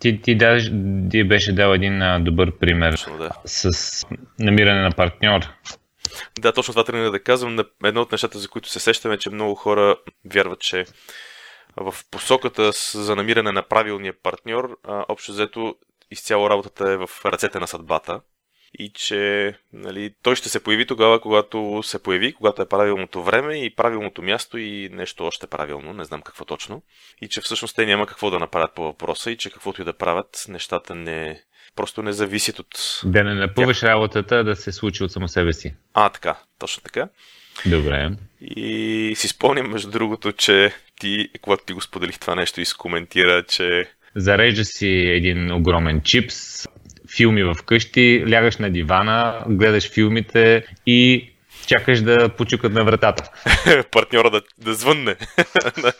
ти, 0.00 0.22
ти, 0.22 0.34
даже, 0.34 0.72
ти 1.10 1.24
беше 1.24 1.52
дал 1.52 1.74
един 1.74 2.02
а, 2.02 2.20
добър 2.20 2.58
пример 2.58 2.92
Точно, 2.92 3.18
да. 3.18 3.30
с 3.44 4.06
намиране 4.38 4.82
на 4.82 4.90
партньор. 4.90 5.40
Да, 6.38 6.52
точно 6.52 6.72
това 6.72 6.84
трябва 6.84 7.10
да 7.10 7.22
казвам. 7.22 7.58
Едно 7.84 8.00
от 8.00 8.12
нещата, 8.12 8.38
за 8.38 8.48
които 8.48 8.68
се 8.68 8.80
сещаме, 8.80 9.14
е, 9.14 9.18
че 9.18 9.30
много 9.30 9.54
хора 9.54 9.96
вярват, 10.24 10.60
че 10.60 10.84
в 11.76 11.94
посоката 12.10 12.72
за 12.94 13.16
намиране 13.16 13.52
на 13.52 13.62
правилния 13.62 14.14
партньор, 14.22 14.78
общо 14.84 15.32
взето 15.32 15.74
изцяло 16.10 16.50
работата 16.50 16.90
е 16.90 16.96
в 16.96 17.08
ръцете 17.24 17.60
на 17.60 17.68
съдбата 17.68 18.20
и 18.78 18.92
че 18.92 19.54
нали, 19.72 20.14
той 20.22 20.36
ще 20.36 20.48
се 20.48 20.62
появи 20.62 20.86
тогава, 20.86 21.20
когато 21.20 21.80
се 21.82 22.02
появи, 22.02 22.32
когато 22.32 22.62
е 22.62 22.68
правилното 22.68 23.22
време 23.22 23.64
и 23.64 23.74
правилното 23.74 24.22
място 24.22 24.58
и 24.58 24.88
нещо 24.92 25.24
още 25.24 25.46
правилно, 25.46 25.92
не 25.92 26.04
знам 26.04 26.22
какво 26.22 26.44
точно. 26.44 26.82
И 27.22 27.28
че 27.28 27.40
всъщност 27.40 27.76
те 27.76 27.86
няма 27.86 28.06
какво 28.06 28.30
да 28.30 28.38
направят 28.38 28.74
по 28.74 28.82
въпроса 28.82 29.30
и 29.30 29.36
че 29.36 29.50
каквото 29.50 29.82
и 29.82 29.84
да 29.84 29.92
правят, 29.92 30.44
нещата 30.48 30.94
не, 30.94 31.42
просто 31.76 32.02
не 32.02 32.12
зависят 32.12 32.58
от... 32.58 33.00
Да 33.04 33.24
не 33.24 33.34
напъваш 33.34 33.80
тя. 33.80 33.88
работата 33.88 34.44
да 34.44 34.56
се 34.56 34.72
случи 34.72 35.04
от 35.04 35.12
само 35.12 35.28
себе 35.28 35.52
си. 35.52 35.74
А, 35.94 36.08
така, 36.08 36.36
точно 36.58 36.82
така. 36.82 37.08
Добре. 37.66 38.10
И 38.40 39.12
си 39.16 39.28
спомням, 39.28 39.70
между 39.70 39.90
другото, 39.90 40.32
че 40.32 40.72
ти, 41.00 41.28
когато 41.42 41.64
ти 41.64 41.72
го 41.72 41.80
споделих 41.80 42.18
това 42.18 42.34
нещо, 42.34 42.60
изкоментира, 42.60 43.44
че... 43.48 43.90
Зарежда 44.16 44.64
си 44.64 44.88
един 44.88 45.52
огромен 45.52 46.00
чипс, 46.00 46.66
филми 47.16 47.42
в 47.42 47.54
къщи, 47.66 48.24
лягаш 48.30 48.56
на 48.56 48.70
дивана, 48.70 49.44
гледаш 49.48 49.90
филмите 49.90 50.66
и 50.86 51.30
чакаш 51.66 52.00
да 52.00 52.28
почукат 52.28 52.72
на 52.72 52.84
вратата. 52.84 53.30
Партньора 53.90 54.30
да, 54.30 54.42
да 54.58 54.74
звънне. 54.74 55.16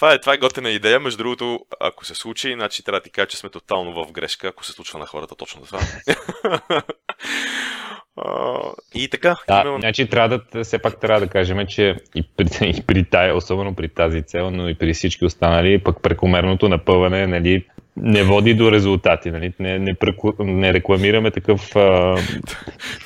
това, 0.00 0.14
е, 0.14 0.18
това 0.18 0.34
е 0.34 0.38
готина 0.38 0.70
идея. 0.70 1.00
Между 1.00 1.18
другото, 1.18 1.60
ако 1.80 2.04
се 2.04 2.14
случи, 2.14 2.52
значи 2.54 2.84
трябва 2.84 3.00
да 3.00 3.04
ти 3.04 3.10
кажа, 3.10 3.26
че 3.26 3.36
сме 3.36 3.50
тотално 3.50 4.04
в 4.04 4.12
грешка, 4.12 4.48
ако 4.48 4.64
се 4.64 4.72
случва 4.72 4.98
на 4.98 5.06
хората 5.06 5.34
точно 5.34 5.62
това. 5.62 5.80
и 8.94 9.08
така. 9.08 9.36
Да, 9.48 9.62
имам... 9.66 9.80
значи 9.80 10.08
трябва 10.08 10.38
да, 10.52 10.64
все 10.64 10.78
пак 10.78 11.00
трябва 11.00 11.20
да 11.20 11.28
кажем, 11.28 11.66
че 11.66 11.96
и 12.14 12.22
при, 12.36 12.46
и 12.78 12.82
при 12.82 13.04
тая, 13.04 13.36
особено 13.36 13.74
при 13.74 13.88
тази 13.88 14.22
цел, 14.22 14.50
но 14.50 14.68
и 14.68 14.74
при 14.74 14.94
всички 14.94 15.24
останали, 15.24 15.82
пък 15.82 16.02
прекомерното 16.02 16.68
напъване 16.68 17.26
нали, 17.26 17.66
не 18.02 18.24
води 18.24 18.54
до 18.54 18.72
резултати. 18.72 19.30
Нали? 19.30 19.52
Не, 19.58 19.78
не, 19.78 19.94
преку... 19.94 20.32
не 20.38 20.72
рекламираме 20.72 21.30
такъв... 21.30 21.76
А... 21.76 22.16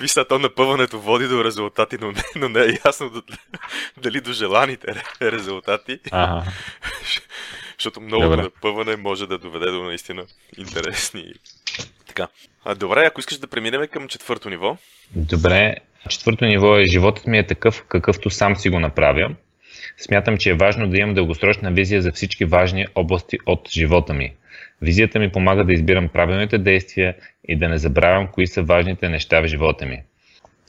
Виж, 0.00 0.14
то 0.28 0.38
напъването 0.38 1.00
води 1.00 1.28
до 1.28 1.44
резултати, 1.44 1.96
но 2.00 2.12
не, 2.12 2.22
но 2.36 2.48
не 2.48 2.60
е 2.60 2.78
ясно 2.86 3.10
дали 4.02 4.20
до 4.20 4.32
желаните 4.32 4.94
резултати. 5.22 5.98
Ага. 6.10 6.42
Защото 7.78 8.00
много 8.00 8.24
Добре. 8.24 8.42
напъване 8.42 8.96
може 8.96 9.26
да 9.26 9.38
доведе 9.38 9.70
до 9.70 9.82
наистина 9.82 10.24
интересни. 10.58 11.24
Така. 12.06 12.28
А, 12.64 12.74
добре, 12.74 13.04
ако 13.06 13.20
искаш 13.20 13.38
да 13.38 13.46
преминем 13.46 13.86
към 13.92 14.08
четвърто 14.08 14.50
ниво. 14.50 14.76
Добре. 15.16 15.76
Четвърто 16.08 16.44
ниво 16.44 16.76
е 16.76 16.86
животът 16.86 17.26
ми 17.26 17.38
е 17.38 17.46
такъв, 17.46 17.84
какъвто 17.88 18.30
сам 18.30 18.56
си 18.56 18.70
го 18.70 18.80
направя. 18.80 19.30
Смятам, 19.98 20.38
че 20.38 20.50
е 20.50 20.54
важно 20.54 20.88
да 20.88 20.98
имам 20.98 21.14
дългосрочна 21.14 21.70
визия 21.70 22.02
за 22.02 22.12
всички 22.12 22.44
важни 22.44 22.86
области 22.94 23.38
от 23.46 23.68
живота 23.70 24.14
ми. 24.14 24.34
Визията 24.82 25.18
ми 25.18 25.32
помага 25.32 25.64
да 25.64 25.72
избирам 25.72 26.08
правилните 26.08 26.58
действия 26.58 27.16
и 27.48 27.58
да 27.58 27.68
не 27.68 27.78
забравям 27.78 28.28
кои 28.32 28.46
са 28.46 28.62
важните 28.62 29.08
неща 29.08 29.40
в 29.40 29.46
живота 29.46 29.86
ми. 29.86 30.02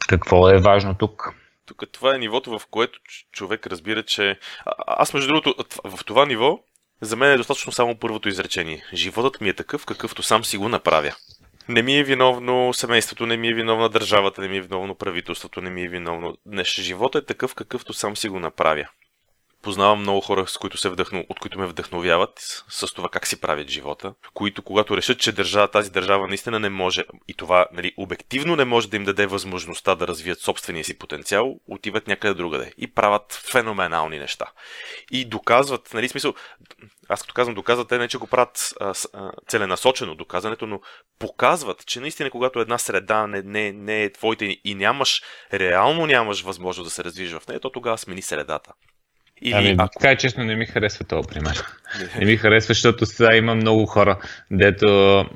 Какво 0.08 0.50
е 0.50 0.58
важно 0.58 0.96
тук? 0.96 1.34
Тук 1.66 1.84
това 1.92 2.16
е 2.16 2.18
нивото, 2.18 2.60
в 2.60 2.68
което 2.72 3.00
човек 3.32 3.68
разбира, 3.68 4.04
че... 4.04 4.40
Аз, 4.88 5.14
между 5.14 5.28
другото, 5.28 5.56
в 5.84 6.06
това 6.06 6.26
ниво, 6.26 6.60
за 7.02 7.16
мен 7.16 7.32
е 7.32 7.38
достатъчно 7.38 7.72
само 7.72 7.96
първото 7.96 8.30
изречение. 8.30 8.84
Животът 8.94 9.42
ми 9.42 9.50
е 9.50 9.54
такъв, 9.54 9.86
какъвто 9.86 10.24
сам 10.24 10.46
си 10.46 10.58
го 10.58 10.70
направя. 10.70 11.16
Не 11.70 11.82
ми 11.82 11.98
е 11.98 12.04
виновно 12.04 12.74
семейството, 12.74 13.26
не 13.26 13.38
ми 13.38 13.48
е 13.48 13.54
виновна 13.54 13.90
държавата, 13.90 14.42
не 14.42 14.48
ми 14.48 14.58
е 14.58 14.62
виновно 14.62 14.96
правителството, 14.96 15.62
не 15.62 15.70
ми 15.70 15.84
е 15.84 15.88
виновно. 15.88 16.38
Днес 16.46 16.68
живота 16.68 17.18
е 17.18 17.26
такъв, 17.26 17.56
какъвто 17.56 17.94
сам 17.94 18.18
си 18.18 18.30
го 18.30 18.40
направя. 18.40 18.86
Познавам 19.66 20.00
много 20.00 20.22
хора, 20.22 20.48
с 20.48 20.58
които 20.58 20.78
се 20.78 20.90
вдъхну, 20.90 21.26
от 21.30 21.40
които 21.40 21.60
ме 21.60 21.66
вдъхновяват 21.66 22.64
с 22.70 22.94
това 22.94 23.10
как 23.10 23.28
си 23.28 23.42
правят 23.42 23.70
живота, 23.70 24.14
които 24.34 24.62
когато 24.62 24.98
решат, 24.98 25.20
че 25.20 25.32
държава, 25.32 25.68
тази 25.68 25.92
държава 25.92 26.28
наистина 26.28 26.60
не 26.60 26.70
може 26.70 27.04
и 27.28 27.34
това 27.34 27.68
нали, 27.74 27.94
обективно 27.98 28.56
не 28.56 28.66
може 28.66 28.90
да 28.90 28.96
им 28.96 29.04
даде 29.04 29.26
възможността 29.26 29.96
да 29.96 30.08
развият 30.08 30.40
собствения 30.40 30.84
си 30.84 30.98
потенциал, 30.98 31.60
отиват 31.68 32.08
някъде 32.08 32.34
другаде 32.34 32.74
и 32.78 32.94
правят 32.94 33.42
феноменални 33.52 34.20
неща. 34.20 34.46
И 35.12 35.26
доказват, 35.26 35.94
нали, 35.94 36.10
смисъл, 36.10 36.34
аз 37.10 37.22
като 37.22 37.34
казвам 37.34 37.56
доказват, 37.56 37.90
те 37.90 37.98
не 37.98 38.08
че 38.08 38.18
го 38.18 38.28
правят 38.28 38.74
а, 38.80 38.94
а, 39.14 39.32
целенасочено 39.48 40.16
доказането, 40.16 40.68
но 40.68 40.82
показват, 41.20 41.86
че 41.86 42.00
наистина 42.00 42.32
когато 42.32 42.60
една 42.60 42.78
среда 42.78 43.28
не, 43.28 43.42
не, 43.42 43.72
не 43.72 44.04
е 44.04 44.12
твоите 44.12 44.58
и 44.64 44.76
нямаш, 44.76 45.24
реално 45.54 46.06
нямаш 46.06 46.42
възможност 46.42 46.88
да 46.88 46.92
се 46.92 47.04
развижиш 47.04 47.38
в 47.40 47.48
нея, 47.48 47.60
то 47.60 47.70
тогава 47.70 47.98
смени 47.98 48.22
средата. 48.22 48.72
Или, 49.42 49.54
ами, 49.54 49.76
ако... 49.78 50.00
така 50.00 50.12
е 50.12 50.18
честно, 50.18 50.44
не 50.44 50.56
ми 50.56 50.66
харесва 50.66 51.06
този 51.06 51.28
пример. 51.28 51.64
не 52.20 52.26
ми 52.26 52.38
харесва, 52.38 52.74
защото 52.74 53.06
сега 53.06 53.36
има 53.36 53.56
много 53.56 53.86
хора, 53.86 54.18
дето 54.52 54.86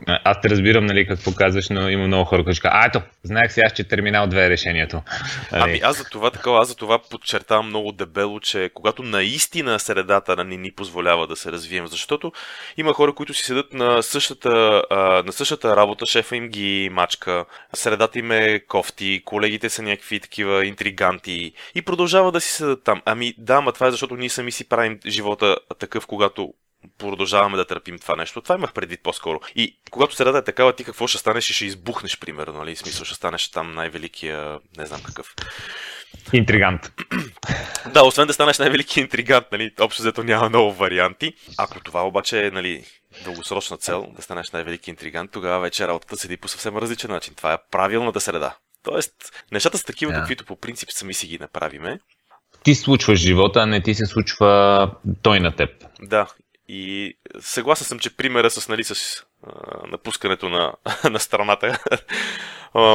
аз 0.05 0.41
те 0.41 0.49
разбирам, 0.49 0.85
нали, 0.85 1.07
какво 1.07 1.33
казваш, 1.33 1.69
но 1.69 1.89
има 1.89 2.07
много 2.07 2.25
хора, 2.25 2.43
които 2.43 2.61
казват, 2.61 2.83
а 2.83 2.87
ето, 2.87 3.01
знаех 3.23 3.51
сега, 3.51 3.69
че 3.69 3.83
терминал 3.83 4.27
2 4.27 4.45
е 4.45 4.49
решението. 4.49 5.01
Ами, 5.51 5.63
ами 5.63 5.79
аз 5.83 5.97
за 5.97 6.03
това 6.03 6.31
такова, 6.31 6.61
аз 6.61 6.67
за 6.67 6.75
това 6.75 6.99
подчертавам 7.09 7.67
много 7.67 7.91
дебело, 7.91 8.39
че 8.39 8.69
когато 8.73 9.03
наистина 9.03 9.79
средата 9.79 10.43
не 10.43 10.57
ни 10.57 10.71
позволява 10.71 11.27
да 11.27 11.35
се 11.35 11.51
развием, 11.51 11.87
защото 11.87 12.31
има 12.77 12.93
хора, 12.93 13.13
които 13.13 13.33
си 13.33 13.43
седат 13.43 13.73
на 13.73 14.03
същата, 14.03 14.83
на 15.25 15.31
същата 15.31 15.75
работа, 15.75 16.05
шефа 16.05 16.35
им 16.35 16.47
ги 16.47 16.89
мачка, 16.91 17.45
средата 17.73 18.19
им 18.19 18.31
е 18.31 18.59
кофти, 18.59 19.21
колегите 19.25 19.69
са 19.69 19.81
някакви 19.81 20.19
такива 20.19 20.65
интриганти 20.65 21.53
и 21.75 21.81
продължават 21.81 22.33
да 22.33 22.41
си 22.41 22.51
седат 22.51 22.83
там. 22.83 23.01
Ами 23.05 23.33
да, 23.37 23.61
ма 23.61 23.71
това 23.71 23.88
е 23.89 23.91
защото 23.91 24.15
ние 24.15 24.29
сами 24.29 24.51
си 24.51 24.69
правим 24.69 24.99
живота 25.05 25.57
такъв, 25.79 26.07
когато 26.07 26.53
продължаваме 26.97 27.57
да 27.57 27.65
търпим 27.65 27.99
това 27.99 28.15
нещо. 28.15 28.41
Това 28.41 28.55
имах 28.55 28.73
предвид 28.73 29.03
по-скоро. 29.03 29.39
И 29.55 29.79
когато 29.91 30.15
средата 30.15 30.37
е 30.37 30.43
такава, 30.43 30.73
ти 30.73 30.83
какво 30.83 31.07
ще 31.07 31.17
станеш 31.17 31.49
и 31.49 31.53
ще 31.53 31.65
избухнеш, 31.65 32.19
примерно, 32.19 32.53
нали? 32.53 32.75
Смисъл, 32.75 33.05
ще 33.05 33.15
станеш 33.15 33.49
там 33.49 33.73
най-великия, 33.73 34.59
не 34.77 34.85
знам 34.85 35.03
какъв. 35.03 35.35
Интригант. 36.33 36.93
да, 37.93 38.03
освен 38.03 38.27
да 38.27 38.33
станеш 38.33 38.59
най-велики 38.59 38.99
интригант, 38.99 39.45
нали, 39.51 39.71
общо 39.79 40.01
взето 40.01 40.23
няма 40.23 40.49
много 40.49 40.73
варианти. 40.73 41.33
Ако 41.57 41.79
това 41.79 42.07
обаче 42.07 42.45
е, 42.45 42.51
нали, 42.51 42.85
дългосрочна 43.23 43.77
цел, 43.77 44.07
да 44.15 44.21
станеш 44.21 44.51
най-велики 44.51 44.89
интригант, 44.89 45.31
тогава 45.31 45.59
вече 45.59 45.87
работата 45.87 46.17
седи 46.17 46.37
по 46.37 46.47
съвсем 46.47 46.77
различен 46.77 47.11
начин. 47.11 47.35
Това 47.35 47.53
е 47.53 47.57
правилната 47.71 48.19
среда. 48.19 48.55
Тоест, 48.83 49.13
нещата 49.51 49.77
са 49.77 49.83
такива, 49.83 50.11
yeah. 50.11 50.19
каквито 50.19 50.45
по 50.45 50.55
принцип 50.55 50.89
сами 50.91 51.13
си 51.13 51.27
ги 51.27 51.37
направиме 51.39 51.99
ти 52.63 52.75
случваш 52.75 53.19
живота, 53.19 53.59
а 53.59 53.65
не 53.65 53.81
ти 53.81 53.93
се 53.93 54.05
случва 54.05 54.91
той 55.21 55.39
на 55.39 55.51
теб. 55.51 55.69
Да, 56.01 56.27
и 56.67 57.13
съгласен 57.39 57.87
съм, 57.87 57.99
че 57.99 58.15
примера 58.15 58.49
с, 58.49 58.69
нали, 58.69 58.83
с 58.83 59.23
напускането 59.91 60.49
на, 60.49 60.73
на 61.09 61.19
страната 61.19 61.79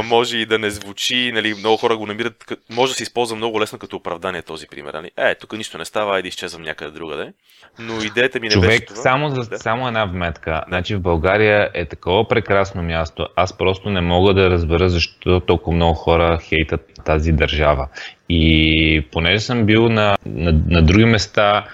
може 0.04 0.38
и 0.38 0.46
да 0.46 0.59
не 0.59 0.70
звучи, 0.70 1.33
нали, 1.35 1.54
много 1.54 1.76
хора 1.76 1.96
го 1.96 2.07
намират, 2.07 2.52
може 2.70 2.92
да 2.92 2.96
се 2.96 3.02
използва 3.02 3.37
много 3.37 3.61
лесно 3.61 3.78
като 3.78 3.96
оправдание 3.96 4.42
този 4.42 4.66
пример. 4.66 4.94
Нали? 4.94 5.11
Е, 5.16 5.35
тук 5.35 5.52
нищо 5.52 5.78
не 5.78 5.85
става, 5.85 6.16
айде 6.16 6.28
изчезвам 6.28 6.62
някъде 6.62 6.90
другаде. 6.90 7.33
Но 7.78 8.02
идеята 8.02 8.40
ми 8.40 8.48
не 8.48 8.54
Човек, 8.54 8.68
беше 8.68 8.85
това. 8.85 8.96
Само, 8.96 9.28
за, 9.28 9.48
да. 9.50 9.59
само 9.59 9.88
една 9.88 10.04
вметка. 10.04 10.50
Да. 10.50 10.64
Значи 10.68 10.96
в 10.96 11.00
България 11.00 11.70
е 11.74 11.85
такова 11.85 12.28
прекрасно 12.28 12.83
място. 12.83 13.28
Аз 13.37 13.59
просто 13.59 13.90
не 13.90 14.00
мога 14.00 14.35
да 14.35 14.50
разбера 14.50 14.88
защо 14.88 15.40
толкова 15.40 15.76
много 15.76 15.94
хора 15.94 16.38
хейтат 16.42 16.80
тази 17.04 17.33
държава. 17.33 17.88
И 18.28 19.07
понеже 19.12 19.40
съм 19.40 19.66
бил 19.66 19.88
на, 19.88 20.16
на, 20.26 20.52
на 20.66 20.83
други 20.83 21.04
места, 21.04 21.64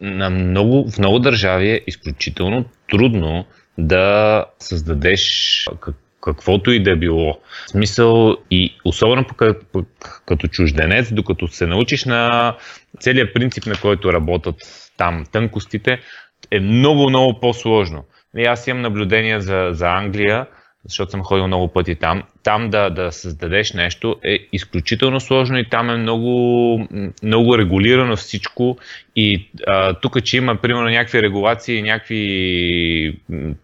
на 0.00 0.30
много, 0.30 0.90
в 0.90 0.98
много 0.98 1.18
държави 1.18 1.70
е 1.70 1.80
изключително 1.86 2.64
трудно 2.90 3.44
да 3.78 4.44
създадеш 4.58 5.66
как, 5.80 5.96
каквото 6.20 6.70
и 6.70 6.82
да 6.82 6.92
е 6.92 6.96
било. 6.96 7.38
В 7.66 7.70
смисъл 7.70 8.36
и 8.50 8.74
особено 8.84 9.24
като, 9.36 9.84
като 10.26 10.48
чужденец, 10.48 11.12
докато 11.12 11.48
се 11.48 11.66
научиш 11.66 12.04
на 12.04 12.54
целият 13.00 13.34
принцип, 13.34 13.66
на 13.66 13.74
който 13.82 14.12
работят 14.12 14.56
там 14.96 15.24
тънкостите, 15.32 15.98
е 16.50 16.60
много, 16.60 17.08
много 17.08 17.40
по-сложно. 17.40 18.04
И 18.36 18.44
аз 18.44 18.66
имам 18.66 18.82
наблюдения 18.82 19.40
за, 19.40 19.68
за 19.70 19.88
Англия, 19.88 20.46
защото 20.84 21.10
съм 21.10 21.22
ходил 21.22 21.46
много 21.46 21.68
пъти 21.68 21.94
там. 21.94 22.22
Там 22.42 22.70
да, 22.70 22.90
да 22.90 23.12
създадеш 23.12 23.72
нещо 23.72 24.16
е 24.24 24.38
изключително 24.52 25.20
сложно 25.20 25.58
и 25.58 25.68
там 25.68 25.90
е 25.90 25.96
много, 25.96 26.88
много 27.22 27.58
регулирано 27.58 28.16
всичко. 28.16 28.78
И 29.16 29.48
тук, 30.02 30.22
че 30.24 30.36
има 30.36 30.56
примерно 30.56 30.88
някакви 30.88 31.22
регулации, 31.22 31.82
някакви 31.82 33.18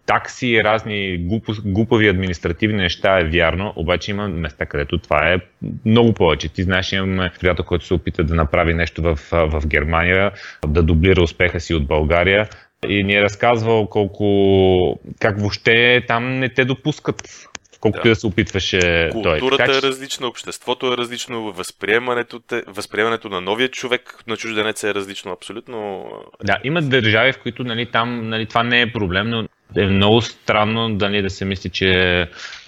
такси, 0.07 0.65
разни 0.65 1.19
глупави 1.65 2.09
административни 2.09 2.77
неща 2.77 3.19
е 3.19 3.25
вярно, 3.25 3.73
обаче 3.77 4.11
има 4.11 4.29
места, 4.29 4.67
където 4.67 4.99
това 4.99 5.33
е 5.33 5.39
много 5.85 6.13
повече. 6.13 6.49
Ти 6.49 6.63
знаеш, 6.63 6.93
имаме 6.93 7.31
приятел, 7.41 7.65
който 7.65 7.87
се 7.87 7.95
опита 7.95 8.25
да 8.25 8.35
направи 8.35 8.75
нещо 8.75 9.03
в, 9.03 9.19
в 9.33 9.67
Германия, 9.67 10.33
да 10.67 10.83
дублира 10.83 11.23
успеха 11.23 11.61
си 11.61 11.75
от 11.75 11.87
България 11.87 12.49
и 12.89 13.05
ни 13.05 13.15
е 13.15 13.23
разказвал 13.23 13.87
колко, 13.87 15.01
как 15.19 15.41
въобще 15.41 16.05
там 16.09 16.39
не 16.39 16.49
те 16.49 16.65
допускат 16.65 17.49
колкото 17.81 18.03
да. 18.03 18.09
да 18.09 18.17
се 18.17 18.27
опитваше 18.27 19.09
Културата 19.13 19.41
той. 19.41 19.57
Така, 19.57 19.79
е 19.79 19.83
различна, 19.83 20.27
обществото 20.27 20.93
е 20.93 20.97
различно, 20.97 21.53
възприемането, 21.53 22.41
възприемането 22.67 23.29
на 23.29 23.41
новия 23.41 23.69
човек 23.69 24.23
на 24.27 24.37
чужденец 24.37 24.85
е 24.85 24.95
различно 24.95 25.33
абсолютно. 25.33 26.07
Да, 26.45 26.57
има 26.65 26.83
държави, 26.83 27.33
в 27.33 27.43
които 27.43 27.65
нали, 27.65 27.87
там 27.87 28.29
нали, 28.29 28.47
това 28.47 28.63
не 28.63 28.81
е 28.81 28.93
проблем, 28.93 29.31
но 29.31 29.49
е 29.77 29.87
много 29.87 30.21
странно 30.21 30.89
нали, 30.89 31.23
да 31.23 31.31
се 31.31 31.45
мисли, 31.45 31.71
че... 31.71 32.21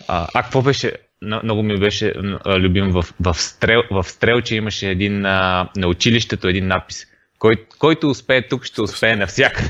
А, 0.09 0.29
а 0.35 0.43
какво 0.43 0.63
беше? 0.63 0.93
Много 1.43 1.63
ми 1.63 1.79
беше 1.79 2.13
любим 2.47 2.91
в, 2.91 3.05
в, 3.21 3.35
стрел, 3.35 3.83
в 3.91 4.05
Стрелче 4.05 4.57
имаше 4.57 4.91
един 4.91 5.21
на, 5.21 5.69
на 5.77 5.89
училището 5.89 6.49
един 6.49 6.67
надпис 6.67 7.07
кой, 7.41 7.67
който 7.79 8.09
успее 8.09 8.49
тук, 8.49 8.65
ще 8.65 8.83
успее 8.83 9.17
навсякъде. 9.17 9.69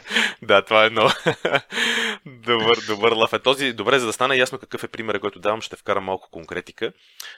да, 0.42 0.62
това 0.62 0.86
е 0.86 0.90
много 0.90 1.10
добър, 2.26 2.78
добър 2.86 3.12
лав. 3.12 3.32
Е 3.32 3.38
този, 3.38 3.72
добре, 3.72 3.98
за 3.98 4.06
да 4.06 4.12
стане 4.12 4.36
ясно 4.36 4.58
какъв 4.58 4.84
е 4.84 4.88
пример, 4.88 5.20
който 5.20 5.38
давам, 5.38 5.60
ще 5.60 5.76
вкарам 5.76 6.04
малко 6.04 6.30
конкретика. 6.30 6.92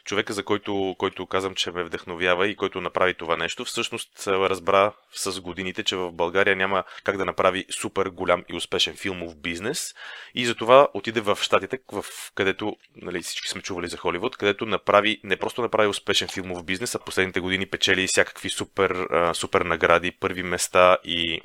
Човека, 0.04 0.32
за 0.32 0.42
който, 0.42 0.94
който 0.98 1.26
казвам, 1.26 1.54
че 1.54 1.70
ме 1.70 1.84
вдъхновява 1.84 2.48
и 2.48 2.56
който 2.56 2.80
направи 2.80 3.14
това 3.14 3.36
нещо, 3.36 3.64
всъщност 3.64 4.26
разбра 4.26 4.92
с 5.12 5.40
годините, 5.40 5.82
че 5.82 5.96
в 5.96 6.12
България 6.12 6.56
няма 6.56 6.84
как 7.04 7.16
да 7.16 7.24
направи 7.24 7.64
супер 7.80 8.06
голям 8.06 8.44
и 8.48 8.56
успешен 8.56 8.96
филмов 8.96 9.36
бизнес. 9.36 9.94
И 10.34 10.46
затова 10.46 10.88
отиде 10.94 11.20
в 11.20 11.38
Штатите, 11.42 11.78
в 11.92 12.04
където 12.34 12.76
нали, 12.96 13.22
всички 13.22 13.48
сме 13.48 13.62
чували 13.62 13.88
за 13.88 13.96
Холивуд, 13.96 14.36
където 14.36 14.66
направи, 14.66 15.20
не 15.24 15.36
просто 15.36 15.62
направи 15.62 15.88
успешен 15.88 16.28
филмов 16.28 16.64
бизнес, 16.64 16.94
а 16.94 16.98
последните 16.98 17.40
години 17.40 17.66
печели 17.66 18.06
всякакви 18.06 18.50
супер, 18.50 19.06
супер 19.34 19.71
награди, 19.72 20.12
първи 20.20 20.42
места 20.42 20.96
и, 21.04 21.40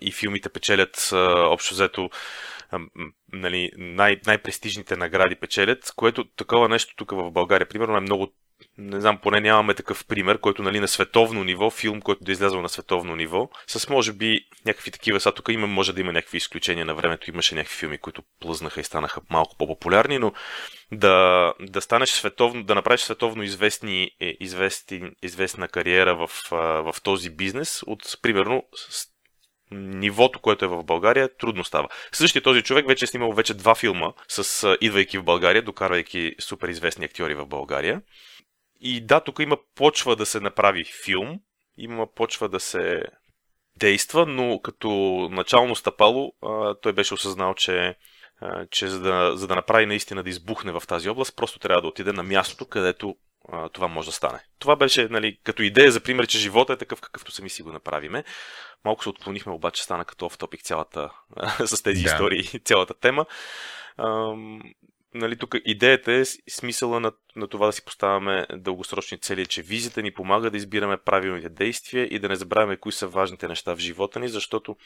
и 0.00 0.12
филмите 0.12 0.48
печелят 0.48 1.10
общо 1.52 1.74
взето 1.74 2.10
нали, 3.32 3.70
най- 3.76 4.20
най-престижните 4.26 4.96
награди 4.96 5.34
печелят, 5.34 5.92
което 5.96 6.24
такова 6.24 6.68
нещо 6.68 6.94
тук 6.96 7.10
в 7.10 7.30
България, 7.30 7.68
примерно, 7.68 7.96
е 7.96 8.00
много 8.00 8.32
не 8.78 9.00
знам, 9.00 9.18
поне 9.18 9.40
нямаме 9.40 9.74
такъв 9.74 10.06
пример, 10.06 10.38
който 10.38 10.62
нали, 10.62 10.80
на 10.80 10.88
световно 10.88 11.44
ниво, 11.44 11.70
филм, 11.70 12.00
който 12.00 12.24
да 12.24 12.30
е 12.30 12.32
излязъл 12.32 12.62
на 12.62 12.68
световно 12.68 13.16
ниво, 13.16 13.50
с 13.66 13.88
може 13.88 14.12
би 14.12 14.40
някакви 14.66 14.90
такива, 14.90 15.20
сега 15.20 15.34
тук 15.34 15.48
има, 15.48 15.66
може 15.66 15.92
да 15.92 16.00
има 16.00 16.12
някакви 16.12 16.36
изключения 16.36 16.86
на 16.86 16.94
времето, 16.94 17.30
имаше 17.30 17.54
някакви 17.54 17.76
филми, 17.76 17.98
които 17.98 18.22
плъзнаха 18.40 18.80
и 18.80 18.84
станаха 18.84 19.20
малко 19.30 19.56
по-популярни, 19.56 20.18
но 20.18 20.32
да, 20.92 21.52
да 21.60 21.80
станеш 21.80 22.10
световно, 22.10 22.64
да 22.64 22.74
направиш 22.74 23.00
световно 23.00 23.42
известни, 23.42 24.10
е, 24.20 24.36
известни, 24.40 25.10
известна 25.22 25.68
кариера 25.68 26.16
в, 26.16 26.30
в 26.50 26.94
този 27.02 27.30
бизнес 27.30 27.82
от, 27.86 28.18
примерно, 28.22 28.64
нивото, 29.70 30.40
което 30.40 30.64
е 30.64 30.68
в 30.68 30.84
България, 30.84 31.36
трудно 31.36 31.64
става. 31.64 31.88
Същия 32.12 32.42
този 32.42 32.62
човек 32.62 32.86
вече 32.86 33.04
е 33.04 33.08
снимал 33.08 33.32
вече 33.32 33.54
два 33.54 33.74
филма, 33.74 34.12
с 34.28 34.76
идвайки 34.80 35.18
в 35.18 35.22
България, 35.22 35.62
докарвайки 35.62 36.34
супер 36.40 36.68
известни 36.68 37.04
актьори 37.04 37.34
в 37.34 37.46
България. 37.46 38.02
И 38.80 39.06
да, 39.06 39.20
тук 39.20 39.38
има 39.38 39.56
почва 39.74 40.16
да 40.16 40.26
се 40.26 40.40
направи 40.40 40.84
филм, 41.04 41.40
има 41.76 42.06
почва 42.14 42.48
да 42.48 42.60
се 42.60 43.02
действа, 43.76 44.26
но 44.26 44.60
като 44.60 44.88
начално 45.30 45.76
стъпало 45.76 46.32
той 46.82 46.92
беше 46.92 47.14
осъзнал, 47.14 47.54
че, 47.54 47.96
че 48.70 48.88
за, 48.88 49.00
да, 49.00 49.36
за 49.36 49.46
да 49.46 49.54
направи 49.54 49.86
наистина 49.86 50.22
да 50.22 50.30
избухне 50.30 50.72
в 50.72 50.82
тази 50.88 51.08
област, 51.08 51.36
просто 51.36 51.58
трябва 51.58 51.82
да 51.82 51.88
отиде 51.88 52.12
на 52.12 52.22
мястото, 52.22 52.66
където 52.66 53.16
това 53.72 53.88
може 53.88 54.08
да 54.08 54.12
стане. 54.12 54.40
Това 54.58 54.76
беше 54.76 55.08
нали, 55.08 55.38
като 55.44 55.62
идея 55.62 55.92
за 55.92 56.00
пример, 56.00 56.26
че 56.26 56.38
живота 56.38 56.72
е 56.72 56.76
такъв 56.76 57.00
какъвто 57.00 57.32
сами 57.32 57.50
си 57.50 57.62
го 57.62 57.72
направиме. 57.72 58.24
Малко 58.84 59.02
се 59.02 59.08
отклонихме, 59.08 59.52
обаче 59.52 59.82
стана 59.82 60.04
като 60.04 60.24
оф-топик 60.24 60.62
цялата, 60.62 61.10
с 61.66 61.82
тези 61.82 62.02
да. 62.02 62.10
истории, 62.10 62.44
цялата 62.64 62.94
тема 62.94 63.26
нали, 65.18 65.36
тук 65.36 65.54
идеята 65.64 66.12
е 66.12 66.24
смисъла 66.50 67.00
на, 67.00 67.12
на 67.36 67.48
това 67.48 67.66
да 67.66 67.72
си 67.72 67.84
поставяме 67.84 68.46
дългосрочни 68.56 69.18
цели, 69.18 69.46
че 69.46 69.62
визията 69.62 70.02
ни 70.02 70.10
помага 70.10 70.50
да 70.50 70.56
избираме 70.56 70.96
правилните 70.96 71.48
действия 71.48 72.08
и 72.10 72.18
да 72.18 72.28
не 72.28 72.36
забравяме 72.36 72.76
кои 72.76 72.92
са 72.92 73.08
важните 73.08 73.48
неща 73.48 73.74
в 73.74 73.78
живота 73.78 74.20
ни, 74.20 74.28
защото 74.28 74.76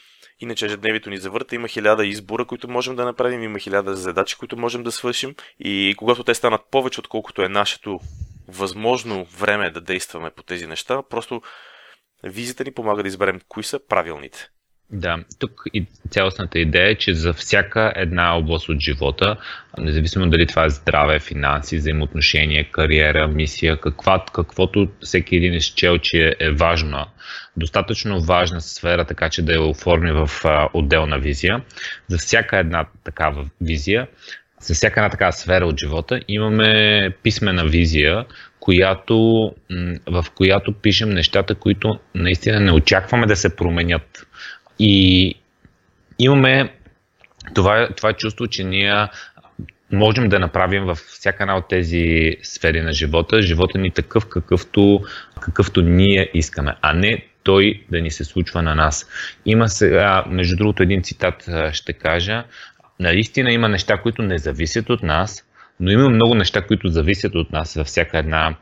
иначе 0.41 0.67
ежедневието 0.67 1.11
ни 1.11 1.19
завърта, 1.19 1.55
има 1.55 1.69
хиляда 1.69 2.07
избора, 2.07 2.45
които 2.45 2.69
можем 2.69 2.97
да 2.97 3.05
направим, 3.05 3.43
има 3.43 3.59
хиляда 3.59 3.97
задачи, 3.97 4.37
които 4.37 4.57
можем 4.57 4.83
да 4.83 4.93
свършим 4.93 5.35
и 5.59 5.95
когато 5.99 6.25
те 6.25 6.35
станат 6.35 6.61
повече, 6.71 7.01
отколкото 7.01 7.43
е 7.43 7.49
нашето 7.49 8.01
възможно 8.49 9.25
време 9.25 9.71
да 9.71 9.81
действаме 9.81 10.31
по 10.31 10.43
тези 10.43 10.67
неща, 10.67 11.03
просто 11.03 11.43
визията 12.25 12.65
ни 12.65 12.73
помага 12.73 13.03
да 13.03 13.09
изберем 13.09 13.41
кои 13.49 13.65
са 13.65 13.87
правилните. 13.87 14.49
Да, 14.93 15.19
тук 15.39 15.63
и 15.75 15.87
цялостната 16.11 16.59
идея 16.59 16.91
е, 16.91 16.95
че 16.95 17.15
за 17.15 17.33
всяка 17.33 17.93
една 17.97 18.37
област 18.37 18.69
от 18.69 18.81
живота, 18.81 19.37
независимо 19.79 20.31
дали 20.31 20.47
това 20.47 20.65
е 20.65 20.71
здраве, 20.71 21.21
финанси, 21.21 21.77
взаимоотношения, 21.77 22.71
кариера, 22.71 23.29
мисия, 23.29 23.81
каква, 23.81 24.25
каквото 24.33 24.89
всеки 25.01 25.37
един 25.37 25.61
счел, 25.61 25.99
че 25.99 26.37
е 26.41 26.51
важна, 26.51 27.07
достатъчно 27.57 28.21
важна 28.21 28.61
сфера, 28.61 29.05
така 29.05 29.29
че 29.29 29.43
да 29.43 29.53
я 29.53 29.63
оформи 29.63 30.13
в 30.13 30.31
а, 30.45 30.69
отделна 30.75 31.19
визия, 31.19 31.63
за 32.09 32.19
всяка 32.19 32.59
една 32.59 32.87
такава 33.05 33.49
визия, 33.61 34.07
за 34.61 34.75
всяка 34.75 35.01
една 35.01 35.11
такава 35.11 35.33
сфера 35.33 35.67
от 35.67 35.81
живота 35.81 36.21
имаме 36.29 37.11
писмена 37.23 37.65
визия, 37.65 38.25
която, 38.61 39.15
в 40.07 40.25
която 40.35 40.73
пишем 40.73 41.11
нещата, 41.11 41.55
които 41.55 41.99
наистина 42.15 42.61
не 42.61 42.73
очакваме 42.73 43.27
да 43.27 43.37
се 43.37 43.57
променят 43.57 44.27
и 44.79 45.35
имаме 46.19 46.73
това, 47.55 47.89
това 47.97 48.13
чувство, 48.13 48.47
че 48.47 48.65
ние 48.65 49.09
можем 49.93 50.29
да 50.29 50.39
направим 50.39 50.85
във 50.85 50.99
всяка 50.99 51.43
една 51.43 51.57
от 51.57 51.69
тези 51.69 52.37
сфери 52.43 52.81
на 52.81 52.93
живота, 52.93 53.43
живота 53.43 53.79
ни 53.79 53.91
такъв, 53.91 54.27
какъвто, 54.27 55.01
какъвто 55.41 55.83
ние 55.83 56.31
искаме, 56.35 56.75
а 56.83 56.93
не 56.93 57.27
той 57.43 57.83
да 57.91 58.01
ни 58.01 58.11
се 58.11 58.25
случва 58.25 58.63
на 58.63 58.75
нас. 58.75 59.09
Има 59.47 59.69
сега, 59.69 60.25
между 60.29 60.57
другото, 60.57 60.83
един 60.83 61.03
цитат 61.03 61.49
ще 61.73 61.93
кажа. 61.93 62.45
Наистина 63.01 63.53
има 63.53 63.69
неща, 63.69 63.97
които 63.97 64.23
не 64.23 64.39
зависят 64.39 64.91
от 64.91 65.03
нас, 65.03 65.45
но 65.81 65.91
има 65.91 66.09
много 66.09 66.35
неща, 66.35 66.63
които 66.63 66.89
зависят 66.89 67.35
от 67.35 67.53
нас 67.53 67.75
във 67.75 67.87
всяка 67.87 68.19
една 68.19 68.55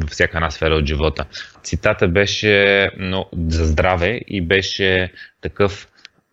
във 0.00 0.10
всяка 0.10 0.38
една 0.38 0.50
сфера 0.50 0.74
от 0.74 0.86
живота. 0.86 1.24
Цитата 1.62 2.08
беше 2.08 2.90
но, 2.98 3.26
за 3.48 3.64
здраве 3.64 4.20
и 4.28 4.40
беше 4.40 5.12
такъв 5.40 5.88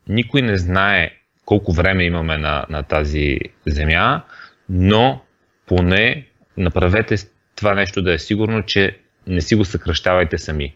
никой 0.07 0.41
не 0.41 0.57
знае 0.57 1.11
колко 1.45 1.73
време 1.73 2.03
имаме 2.03 2.37
на, 2.37 2.65
на 2.69 2.83
тази 2.83 3.39
земя, 3.65 4.21
но 4.69 5.21
поне 5.65 6.27
направете 6.57 7.15
това 7.55 7.73
нещо 7.73 8.01
да 8.01 8.13
е 8.13 8.19
сигурно, 8.19 8.63
че 8.63 8.97
не 9.27 9.41
си 9.41 9.55
го 9.55 9.65
съкръщавайте 9.65 10.37
сами. 10.37 10.75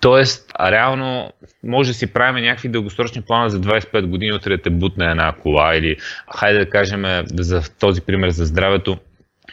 Тоест, 0.00 0.52
реално, 0.60 1.32
може 1.64 1.90
да 1.90 1.94
си 1.94 2.12
правим 2.12 2.44
някакви 2.44 2.68
дългосрочни 2.68 3.22
плана 3.22 3.50
за 3.50 3.60
25 3.60 4.06
години, 4.06 4.32
утре 4.32 4.56
да 4.56 4.62
те 4.62 4.70
бутне 4.70 5.10
една 5.10 5.32
кола 5.32 5.76
или, 5.76 5.96
хайде 6.38 6.58
да 6.58 6.70
кажем, 6.70 7.04
за 7.34 7.62
този 7.80 8.00
пример 8.00 8.30
за 8.30 8.44
здравето, 8.44 8.98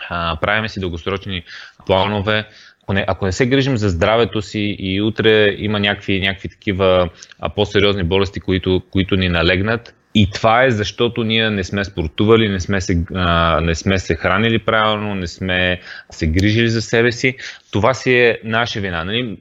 а, 0.09 0.37
правиме 0.41 0.69
си 0.69 0.79
дългосрочни 0.79 1.43
планове. 1.85 2.47
Ако 2.83 2.93
не, 2.93 3.05
ако 3.07 3.25
не 3.25 3.31
се 3.31 3.45
грижим 3.45 3.77
за 3.77 3.89
здравето 3.89 4.41
си 4.41 4.75
и 4.79 5.01
утре 5.01 5.55
има 5.57 5.79
някакви, 5.79 6.19
някакви 6.19 6.49
такива 6.49 7.09
а, 7.39 7.49
по-сериозни 7.49 8.03
болести, 8.03 8.39
които, 8.39 8.81
които 8.91 9.15
ни 9.15 9.29
налегнат, 9.29 9.95
и 10.15 10.31
това 10.31 10.63
е 10.63 10.71
защото 10.71 11.23
ние 11.23 11.49
не 11.49 11.63
сме 11.63 11.85
спортували, 11.85 12.49
не 12.49 12.59
сме 12.59 12.81
се, 12.81 13.03
а, 13.15 13.59
не 13.61 13.75
сме 13.75 13.99
се 13.99 14.15
хранили 14.15 14.59
правилно, 14.59 15.15
не 15.15 15.27
сме 15.27 15.81
се 16.09 16.27
грижили 16.27 16.69
за 16.69 16.81
себе 16.81 17.11
си. 17.11 17.37
Това 17.71 17.93
си 17.93 18.13
е 18.13 18.39
наша 18.43 18.79
вина. 18.79 19.05
Нали? 19.05 19.37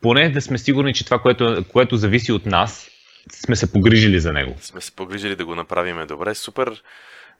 Поне 0.00 0.28
да 0.28 0.40
сме 0.40 0.58
сигурни, 0.58 0.94
че 0.94 1.04
това, 1.04 1.18
което, 1.18 1.64
което 1.72 1.96
зависи 1.96 2.32
от 2.32 2.46
нас, 2.46 2.90
сме 3.32 3.56
се 3.56 3.72
погрижили 3.72 4.20
за 4.20 4.32
него. 4.32 4.56
Сме 4.60 4.80
се 4.80 4.96
погрижили 4.96 5.36
да 5.36 5.44
го 5.44 5.54
направим 5.54 6.06
добре. 6.06 6.34
Супер. 6.34 6.82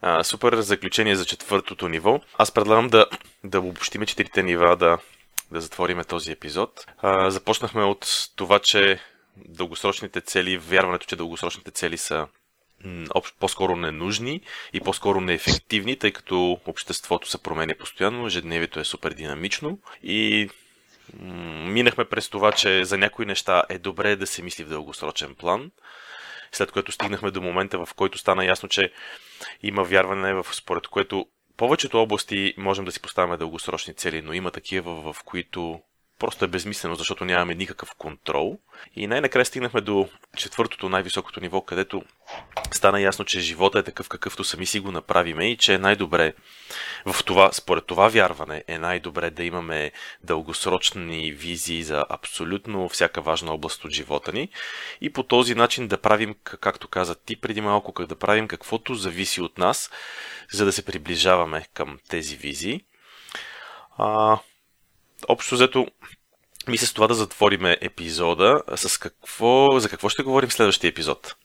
А, 0.00 0.24
супер 0.24 0.60
заключение 0.60 1.16
за 1.16 1.24
четвъртото 1.24 1.88
ниво. 1.88 2.20
Аз 2.38 2.52
предлагам 2.52 2.88
да, 2.88 3.06
да 3.44 3.60
обобщиме 3.60 4.06
четирите 4.06 4.42
нива, 4.42 4.76
да, 4.76 4.98
да 5.50 5.60
затвориме 5.60 6.04
този 6.04 6.32
епизод. 6.32 6.86
А, 6.98 7.30
започнахме 7.30 7.84
от 7.84 8.28
това, 8.36 8.58
че 8.58 9.00
дългосрочните 9.36 10.20
цели, 10.20 10.58
вярването, 10.58 11.06
че 11.06 11.16
дългосрочните 11.16 11.70
цели 11.70 11.98
са 11.98 12.26
по-скоро 13.40 13.76
ненужни 13.76 14.40
и 14.72 14.80
по-скоро 14.80 15.20
неефективни, 15.20 15.98
тъй 15.98 16.12
като 16.12 16.60
обществото 16.66 17.28
се 17.28 17.42
променя 17.42 17.74
постоянно, 17.78 18.26
ежедневието 18.26 18.80
е 18.80 18.84
супер 18.84 19.12
динамично 19.12 19.78
и 20.02 20.48
минахме 21.66 22.04
през 22.04 22.28
това, 22.28 22.52
че 22.52 22.84
за 22.84 22.98
някои 22.98 23.26
неща 23.26 23.62
е 23.68 23.78
добре 23.78 24.16
да 24.16 24.26
се 24.26 24.42
мисли 24.42 24.64
в 24.64 24.68
дългосрочен 24.68 25.34
план, 25.34 25.70
след 26.56 26.72
което 26.72 26.92
стигнахме 26.92 27.30
до 27.30 27.40
момента, 27.40 27.86
в 27.86 27.94
който 27.96 28.18
стана 28.18 28.44
ясно, 28.44 28.68
че 28.68 28.92
има 29.62 29.84
вярване, 29.84 30.34
в 30.34 30.46
според 30.52 30.88
което 30.88 31.26
повечето 31.56 31.98
области 31.98 32.54
можем 32.58 32.84
да 32.84 32.92
си 32.92 33.02
поставяме 33.02 33.36
дългосрочни 33.36 33.94
цели, 33.94 34.22
но 34.22 34.32
има 34.32 34.50
такива, 34.50 35.12
в 35.12 35.22
които 35.24 35.80
просто 36.18 36.44
е 36.44 36.48
безмислено, 36.48 36.94
защото 36.94 37.24
нямаме 37.24 37.54
никакъв 37.54 37.94
контрол. 37.94 38.58
И 38.96 39.06
най-накрая 39.06 39.44
стигнахме 39.44 39.80
до 39.80 40.08
четвъртото, 40.36 40.88
най-високото 40.88 41.40
ниво, 41.40 41.60
където 41.60 42.02
стана 42.72 43.00
ясно, 43.00 43.24
че 43.24 43.40
живота 43.40 43.78
е 43.78 43.82
такъв 43.82 44.08
какъвто 44.08 44.44
сами 44.44 44.66
си 44.66 44.80
го 44.80 44.92
направиме 44.92 45.50
и 45.50 45.56
че 45.56 45.74
е 45.74 45.78
най-добре 45.78 46.34
в 47.06 47.24
това, 47.24 47.52
според 47.52 47.86
това 47.86 48.08
вярване 48.08 48.64
е 48.68 48.78
най-добре 48.78 49.30
да 49.30 49.44
имаме 49.44 49.92
дългосрочни 50.24 51.32
визии 51.32 51.82
за 51.82 52.04
абсолютно 52.08 52.88
всяка 52.88 53.20
важна 53.20 53.52
област 53.52 53.84
от 53.84 53.90
живота 53.90 54.32
ни 54.32 54.48
и 55.00 55.12
по 55.12 55.22
този 55.22 55.54
начин 55.54 55.88
да 55.88 55.98
правим, 55.98 56.34
както 56.44 56.88
каза 56.88 57.14
ти 57.14 57.40
преди 57.40 57.60
малко, 57.60 57.92
как 57.92 58.06
да 58.06 58.16
правим 58.16 58.48
каквото 58.48 58.94
зависи 58.94 59.40
от 59.40 59.58
нас, 59.58 59.90
за 60.52 60.64
да 60.64 60.72
се 60.72 60.84
приближаваме 60.84 61.66
към 61.74 61.98
тези 62.08 62.36
визии. 62.36 62.84
А, 63.98 64.38
общо 65.28 65.54
взето, 65.54 65.86
мисля 66.68 66.86
с 66.86 66.92
това 66.92 67.06
да 67.06 67.14
затвориме 67.14 67.76
епизода. 67.80 68.62
С 68.76 68.98
какво, 68.98 69.80
за 69.80 69.88
какво 69.88 70.08
ще 70.08 70.22
говорим 70.22 70.48
в 70.48 70.52
следващия 70.52 70.88
епизод? 70.88 71.36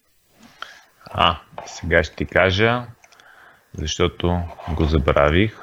А, 1.05 1.37
сега 1.65 2.03
ще 2.03 2.15
ти 2.15 2.25
кажа, 2.25 2.83
защото 3.73 4.41
го 4.75 4.85
забравих, 4.85 5.57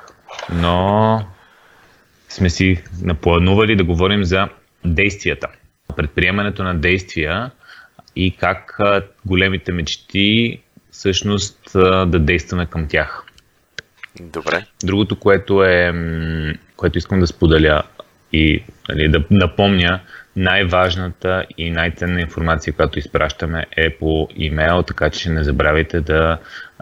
но 0.52 1.26
сме 2.28 2.50
си 2.50 2.84
напланували 3.02 3.76
да 3.76 3.84
говорим 3.84 4.24
за 4.24 4.48
действията. 4.84 5.48
Предприемането 5.96 6.62
на 6.62 6.74
действия 6.74 7.50
и 8.16 8.36
как 8.36 8.78
големите 9.24 9.72
мечти 9.72 10.60
всъщност 10.90 11.70
да 12.06 12.18
действаме 12.18 12.66
към 12.66 12.88
тях. 12.88 13.24
Добре. 14.20 14.66
Другото, 14.84 15.18
което 15.18 15.64
е, 15.64 15.92
което 16.76 16.98
искам 16.98 17.20
да 17.20 17.26
споделя 17.26 17.82
и 18.32 18.62
нали, 18.88 19.08
да 19.08 19.24
напомня 19.30 20.00
най-важната 20.36 21.44
и 21.58 21.70
най-ценна 21.70 22.20
информация, 22.20 22.72
която 22.72 22.98
изпращаме 22.98 23.66
е 23.76 23.90
по 23.90 24.28
имейл, 24.36 24.82
така 24.82 25.10
че 25.10 25.30
не 25.30 25.44
забравяйте 25.44 26.00
да 26.00 26.38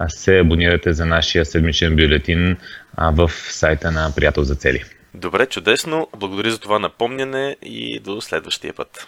се 0.08 0.38
абонирате 0.38 0.92
за 0.92 1.06
нашия 1.06 1.44
седмичен 1.44 1.96
бюлетин 1.96 2.56
в 2.98 3.30
сайта 3.30 3.90
на 3.90 4.12
Приятел 4.16 4.42
за 4.42 4.54
цели. 4.54 4.82
Добре, 5.14 5.46
чудесно. 5.46 6.08
Благодаря 6.16 6.50
за 6.50 6.60
това 6.60 6.78
напомняне 6.78 7.56
и 7.62 8.00
до 8.00 8.20
следващия 8.20 8.74
път. 8.74 9.06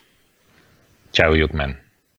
Чао 1.12 1.34
и 1.34 1.44
от 1.44 1.54
мен. 1.54 1.76